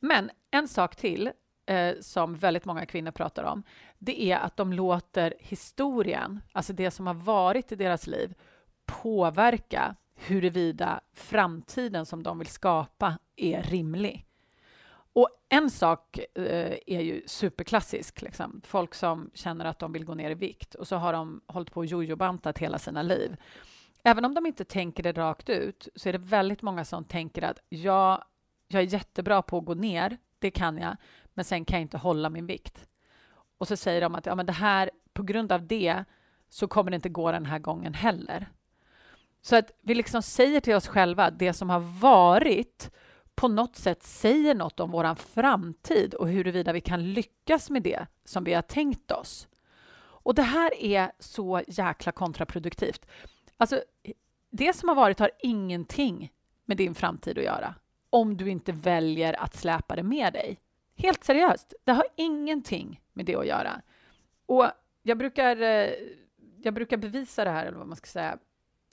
Men 0.00 0.30
en 0.50 0.68
sak 0.68 0.96
till 0.96 1.30
eh, 1.66 1.94
som 2.00 2.34
väldigt 2.34 2.64
många 2.64 2.86
kvinnor 2.86 3.10
pratar 3.10 3.44
om, 3.44 3.62
det 3.98 4.22
är 4.22 4.38
att 4.38 4.56
de 4.56 4.72
låter 4.72 5.34
historien, 5.38 6.40
alltså 6.52 6.72
det 6.72 6.90
som 6.90 7.06
har 7.06 7.14
varit 7.14 7.72
i 7.72 7.76
deras 7.76 8.06
liv, 8.06 8.34
påverka 8.86 9.96
huruvida 10.14 11.00
framtiden 11.12 12.06
som 12.06 12.22
de 12.22 12.38
vill 12.38 12.48
skapa 12.48 13.18
är 13.36 13.62
rimlig. 13.62 14.26
Och 15.12 15.28
en 15.48 15.70
sak 15.70 16.18
eh, 16.18 16.76
är 16.86 17.00
ju 17.00 17.22
superklassisk. 17.26 18.22
Liksom. 18.22 18.60
Folk 18.64 18.94
som 18.94 19.30
känner 19.34 19.64
att 19.64 19.78
de 19.78 19.92
vill 19.92 20.04
gå 20.04 20.14
ner 20.14 20.30
i 20.30 20.34
vikt 20.34 20.74
och 20.74 20.88
så 20.88 20.96
har 20.96 21.12
de 21.12 21.40
hållit 21.46 21.72
på 21.72 21.80
och 21.80 21.86
jojobantat 21.86 22.58
hela 22.58 22.78
sina 22.78 23.02
liv. 23.02 23.36
Även 24.06 24.24
om 24.24 24.34
de 24.34 24.46
inte 24.46 24.64
tänker 24.64 25.02
det 25.02 25.12
rakt 25.12 25.48
ut 25.48 25.88
så 25.94 26.08
är 26.08 26.12
det 26.12 26.18
väldigt 26.18 26.62
många 26.62 26.84
som 26.84 27.04
tänker 27.04 27.42
att 27.42 27.58
ja, 27.68 28.24
jag 28.68 28.82
är 28.82 28.86
jättebra 28.86 29.42
på 29.42 29.58
att 29.58 29.64
gå 29.64 29.74
ner, 29.74 30.18
det 30.38 30.50
kan 30.50 30.78
jag, 30.78 30.96
men 31.34 31.44
sen 31.44 31.64
kan 31.64 31.78
jag 31.78 31.82
inte 31.82 31.98
hålla 31.98 32.30
min 32.30 32.46
vikt. 32.46 32.88
Och 33.58 33.68
så 33.68 33.76
säger 33.76 34.00
de 34.00 34.14
att 34.14 34.26
ja, 34.26 34.34
men 34.34 34.46
det 34.46 34.52
här, 34.52 34.90
på 35.12 35.22
grund 35.22 35.52
av 35.52 35.66
det 35.66 36.04
så 36.48 36.68
kommer 36.68 36.90
det 36.90 36.94
inte 36.94 37.08
gå 37.08 37.32
den 37.32 37.46
här 37.46 37.58
gången 37.58 37.94
heller. 37.94 38.48
Så 39.42 39.56
att 39.56 39.70
vi 39.80 39.94
liksom 39.94 40.22
säger 40.22 40.60
till 40.60 40.74
oss 40.74 40.88
själva 40.88 41.24
att 41.24 41.38
det 41.38 41.52
som 41.52 41.70
har 41.70 41.80
varit 42.00 42.90
på 43.34 43.48
något 43.48 43.76
sätt 43.76 44.02
säger 44.02 44.54
något 44.54 44.80
om 44.80 44.90
vår 44.90 45.14
framtid 45.14 46.14
och 46.14 46.28
huruvida 46.28 46.72
vi 46.72 46.80
kan 46.80 47.12
lyckas 47.12 47.70
med 47.70 47.82
det 47.82 48.06
som 48.24 48.44
vi 48.44 48.54
har 48.54 48.62
tänkt 48.62 49.12
oss. 49.12 49.48
Och 49.96 50.34
det 50.34 50.42
här 50.42 50.74
är 50.80 51.12
så 51.18 51.62
jäkla 51.66 52.12
kontraproduktivt. 52.12 53.06
Alltså, 53.56 53.82
det 54.56 54.72
som 54.72 54.88
har 54.88 54.96
varit 54.96 55.18
har 55.18 55.30
ingenting 55.38 56.32
med 56.64 56.76
din 56.76 56.94
framtid 56.94 57.38
att 57.38 57.44
göra 57.44 57.74
om 58.10 58.36
du 58.36 58.50
inte 58.50 58.72
väljer 58.72 59.42
att 59.42 59.54
släpa 59.54 59.96
det 59.96 60.02
med 60.02 60.32
dig. 60.32 60.60
Helt 60.96 61.24
seriöst, 61.24 61.74
det 61.84 61.92
har 61.92 62.06
ingenting 62.16 63.00
med 63.12 63.26
det 63.26 63.36
att 63.36 63.46
göra. 63.46 63.82
Och 64.46 64.66
jag 65.02 65.18
brukar, 65.18 65.62
eh, 65.62 65.90
jag 66.62 66.74
brukar 66.74 66.96
bevisa 66.96 67.44
det 67.44 67.50
här, 67.50 67.66
eller 67.66 67.78
vad 67.78 67.86
man 67.86 67.96
ska 67.96 68.06
säga. 68.06 68.38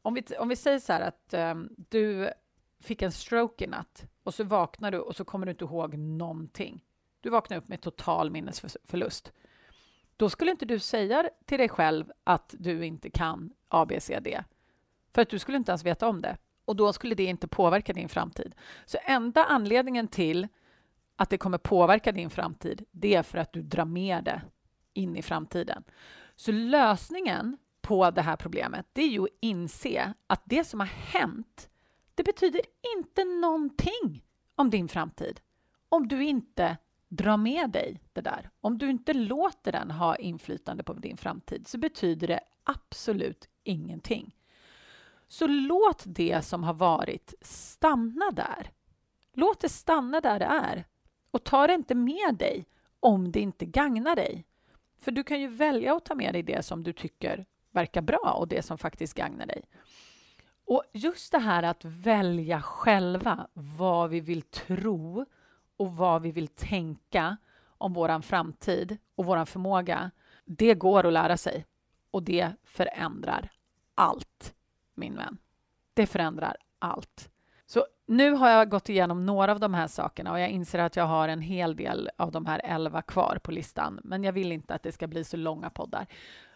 Om 0.02 0.14
vi, 0.14 0.24
om 0.40 0.50
vi 0.50 0.56
säger 0.56 0.80
så 0.80 0.94
här 0.94 1.02
att 1.02 1.34
um, 1.34 1.76
du 1.90 2.32
fick 2.80 3.02
en 3.02 3.12
stroke 3.12 3.64
i 3.64 3.68
natt 3.68 4.06
och 4.24 4.34
så 4.34 4.44
vaknar 4.44 4.92
du 4.92 5.00
och 5.00 5.16
så 5.16 5.26
kommer 5.26 5.46
du 5.46 5.52
inte 5.52 5.66
ihåg 5.66 5.98
någonting. 5.98 6.86
Du 7.20 7.30
vaknar 7.30 7.58
upp 7.58 7.68
med 7.68 7.82
total 7.82 8.32
minnesförlust. 8.32 9.34
Då 10.18 10.30
skulle 10.30 10.52
inte 10.52 10.66
du 10.66 10.80
säga 10.80 11.30
till 11.46 11.58
dig 11.58 11.70
själv 11.70 12.12
att 12.24 12.56
du 12.60 12.86
inte 12.86 13.10
kan 13.10 13.54
ABCD. 13.68 14.28
För 15.14 15.22
att 15.22 15.30
du 15.30 15.40
skulle 15.40 15.58
inte 15.58 15.72
ens 15.72 15.86
veta 15.86 16.08
om 16.08 16.22
det. 16.22 16.38
Och 16.66 16.76
då 16.76 16.94
skulle 16.94 17.16
det 17.16 17.26
inte 17.26 17.48
påverka 17.48 17.94
din 17.94 18.10
framtid. 18.10 18.56
Så 18.86 18.98
enda 19.06 19.44
anledningen 19.46 20.08
till 20.08 20.48
att 21.16 21.30
det 21.30 21.38
kommer 21.38 21.58
påverka 21.58 22.12
din 22.12 22.30
framtid, 22.30 22.86
det 22.92 23.16
är 23.16 23.24
för 23.24 23.38
att 23.38 23.54
du 23.54 23.62
drar 23.62 23.86
med 23.86 24.24
det 24.24 24.42
in 24.94 25.16
i 25.16 25.22
framtiden. 25.22 25.84
Så 26.36 26.52
lösningen 26.52 27.58
på 27.82 28.12
det 28.12 28.22
här 28.22 28.36
problemet, 28.36 28.86
det 28.94 29.02
är 29.02 29.08
ju 29.08 29.24
att 29.24 29.30
inse 29.40 30.14
att 30.28 30.42
det 30.46 30.64
som 30.64 30.80
har 30.80 30.88
hänt, 30.88 31.70
det 32.16 32.24
betyder 32.24 32.62
inte 32.98 33.24
någonting 33.24 34.24
om 34.56 34.70
din 34.70 34.88
framtid. 34.88 35.40
Om 35.90 36.08
du 36.08 36.24
inte 36.24 36.78
drar 37.12 37.38
med 37.38 37.70
dig 37.70 38.02
det 38.14 38.22
där. 38.22 38.50
Om 38.62 38.78
du 38.78 38.90
inte 38.90 39.14
låter 39.14 39.72
den 39.72 39.92
ha 39.92 40.16
inflytande 40.16 40.84
på 40.84 40.94
din 40.94 41.18
framtid 41.18 41.68
så 41.68 41.78
betyder 41.78 42.28
det 42.28 42.40
absolut 42.64 43.50
ingenting. 43.64 44.36
Så 45.32 45.48
låt 45.48 46.04
det 46.06 46.46
som 46.46 46.64
har 46.64 46.74
varit 46.74 47.34
stanna 47.42 48.32
där. 48.32 48.72
Låt 49.34 49.60
det 49.60 49.70
stanna 49.70 50.22
där 50.22 50.40
det 50.40 50.46
är 50.46 50.86
och 51.32 51.44
ta 51.44 51.68
det 51.68 51.74
inte 51.74 51.96
med 51.96 52.36
dig 52.36 52.66
om 53.00 53.32
det 53.32 53.40
inte 53.40 53.66
gagnar 53.66 54.16
dig. 54.16 54.46
För 54.98 55.12
du 55.12 55.24
kan 55.24 55.42
ju 55.42 55.48
välja 55.48 55.96
att 55.96 56.06
ta 56.06 56.16
med 56.16 56.34
dig 56.34 56.44
det 56.44 56.66
som 56.66 56.84
du 56.84 56.94
tycker 56.94 57.46
verkar 57.70 58.02
bra 58.02 58.36
och 58.40 58.48
det 58.48 58.62
som 58.62 58.78
faktiskt 58.78 59.14
gagnar 59.14 59.46
dig. 59.46 59.64
Och 60.66 60.84
just 60.94 61.32
det 61.32 61.40
här 61.40 61.64
att 61.64 61.86
välja 61.86 62.62
själva 62.62 63.48
vad 63.54 64.10
vi 64.10 64.20
vill 64.20 64.42
tro 64.42 65.26
och 65.78 65.96
vad 65.96 66.22
vi 66.22 66.32
vill 66.32 66.48
tänka 66.48 67.38
om 67.78 67.94
vår 67.94 68.22
framtid 68.22 68.98
och 69.16 69.26
vår 69.26 69.46
förmåga, 69.46 70.12
det 70.46 70.74
går 70.74 71.06
att 71.06 71.14
lära 71.14 71.38
sig. 71.38 71.66
Och 72.12 72.24
det 72.24 72.52
förändrar 72.64 73.52
allt, 73.96 74.54
min 75.02 75.16
vän. 75.16 75.38
Det 75.94 76.08
förändrar 76.08 76.56
allt. 76.80 77.30
Så 77.66 77.86
nu 78.06 78.32
har 78.32 78.50
jag 78.50 78.70
gått 78.70 78.90
igenom 78.90 79.26
några 79.26 79.52
av 79.52 79.60
de 79.60 79.74
här 79.74 79.88
sakerna 79.88 80.32
och 80.32 80.40
jag 80.40 80.50
inser 80.50 80.80
att 80.80 80.96
jag 80.96 81.06
har 81.06 81.28
en 81.28 81.42
hel 81.42 81.76
del 81.76 82.10
av 82.18 82.32
de 82.32 82.46
här 82.46 82.62
elva 82.64 83.02
kvar 83.02 83.40
på 83.44 83.52
listan. 83.52 84.00
Men 84.04 84.24
jag 84.24 84.34
vill 84.34 84.52
inte 84.52 84.74
att 84.74 84.84
det 84.84 84.92
ska 84.92 85.08
bli 85.08 85.24
så 85.24 85.38
långa 85.38 85.70
poddar. 85.70 86.08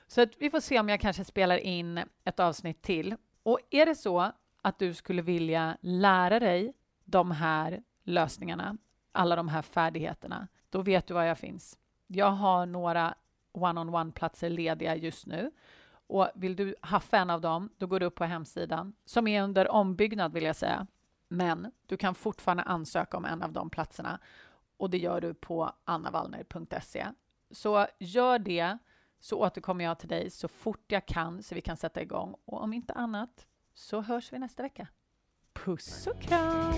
Så 0.07 0.21
att 0.21 0.29
vi 0.39 0.49
får 0.49 0.59
se 0.59 0.79
om 0.79 0.89
jag 0.89 0.99
kanske 0.99 1.23
spelar 1.23 1.57
in 1.57 1.99
ett 2.23 2.39
avsnitt 2.39 2.81
till. 2.81 3.15
Och 3.43 3.59
är 3.69 3.85
det 3.85 3.95
så 3.95 4.31
att 4.61 4.79
du 4.79 4.93
skulle 4.93 5.21
vilja 5.21 5.77
lära 5.81 6.39
dig 6.39 6.73
de 7.05 7.31
här 7.31 7.83
lösningarna, 8.03 8.77
alla 9.11 9.35
de 9.35 9.47
här 9.47 9.61
färdigheterna, 9.61 10.47
då 10.69 10.81
vet 10.81 11.07
du 11.07 11.13
var 11.13 11.23
jag 11.23 11.37
finns. 11.37 11.77
Jag 12.07 12.31
har 12.31 12.65
några 12.65 13.15
one-on-one-platser 13.51 14.49
lediga 14.49 14.95
just 14.95 15.27
nu. 15.27 15.51
Och 16.07 16.29
vill 16.35 16.55
du 16.55 16.75
haffa 16.81 17.17
en 17.17 17.29
av 17.29 17.41
dem, 17.41 17.69
då 17.77 17.87
går 17.87 17.99
du 17.99 18.05
upp 18.05 18.15
på 18.15 18.23
hemsidan, 18.23 18.93
som 19.05 19.27
är 19.27 19.43
under 19.43 19.71
ombyggnad 19.71 20.33
vill 20.33 20.43
jag 20.43 20.55
säga. 20.55 20.87
Men 21.27 21.71
du 21.85 21.97
kan 21.97 22.15
fortfarande 22.15 22.63
ansöka 22.63 23.17
om 23.17 23.25
en 23.25 23.41
av 23.41 23.51
de 23.51 23.69
platserna 23.69 24.19
och 24.77 24.89
det 24.89 24.97
gör 24.97 25.21
du 25.21 25.33
på 25.33 25.71
annavallner.se. 25.83 27.07
Så 27.51 27.87
gör 27.99 28.39
det 28.39 28.77
så 29.19 29.39
återkommer 29.39 29.85
jag 29.85 29.99
till 29.99 30.09
dig 30.09 30.29
så 30.29 30.47
fort 30.47 30.91
jag 30.91 31.05
kan 31.05 31.43
så 31.43 31.55
vi 31.55 31.61
kan 31.61 31.77
sätta 31.77 32.01
igång. 32.01 32.35
Och 32.45 32.61
om 32.61 32.73
inte 32.73 32.93
annat 32.93 33.47
så 33.73 34.01
hörs 34.01 34.33
vi 34.33 34.39
nästa 34.39 34.63
vecka. 34.63 34.87
Puss 35.53 36.07
och 36.07 36.21
kram! 36.21 36.73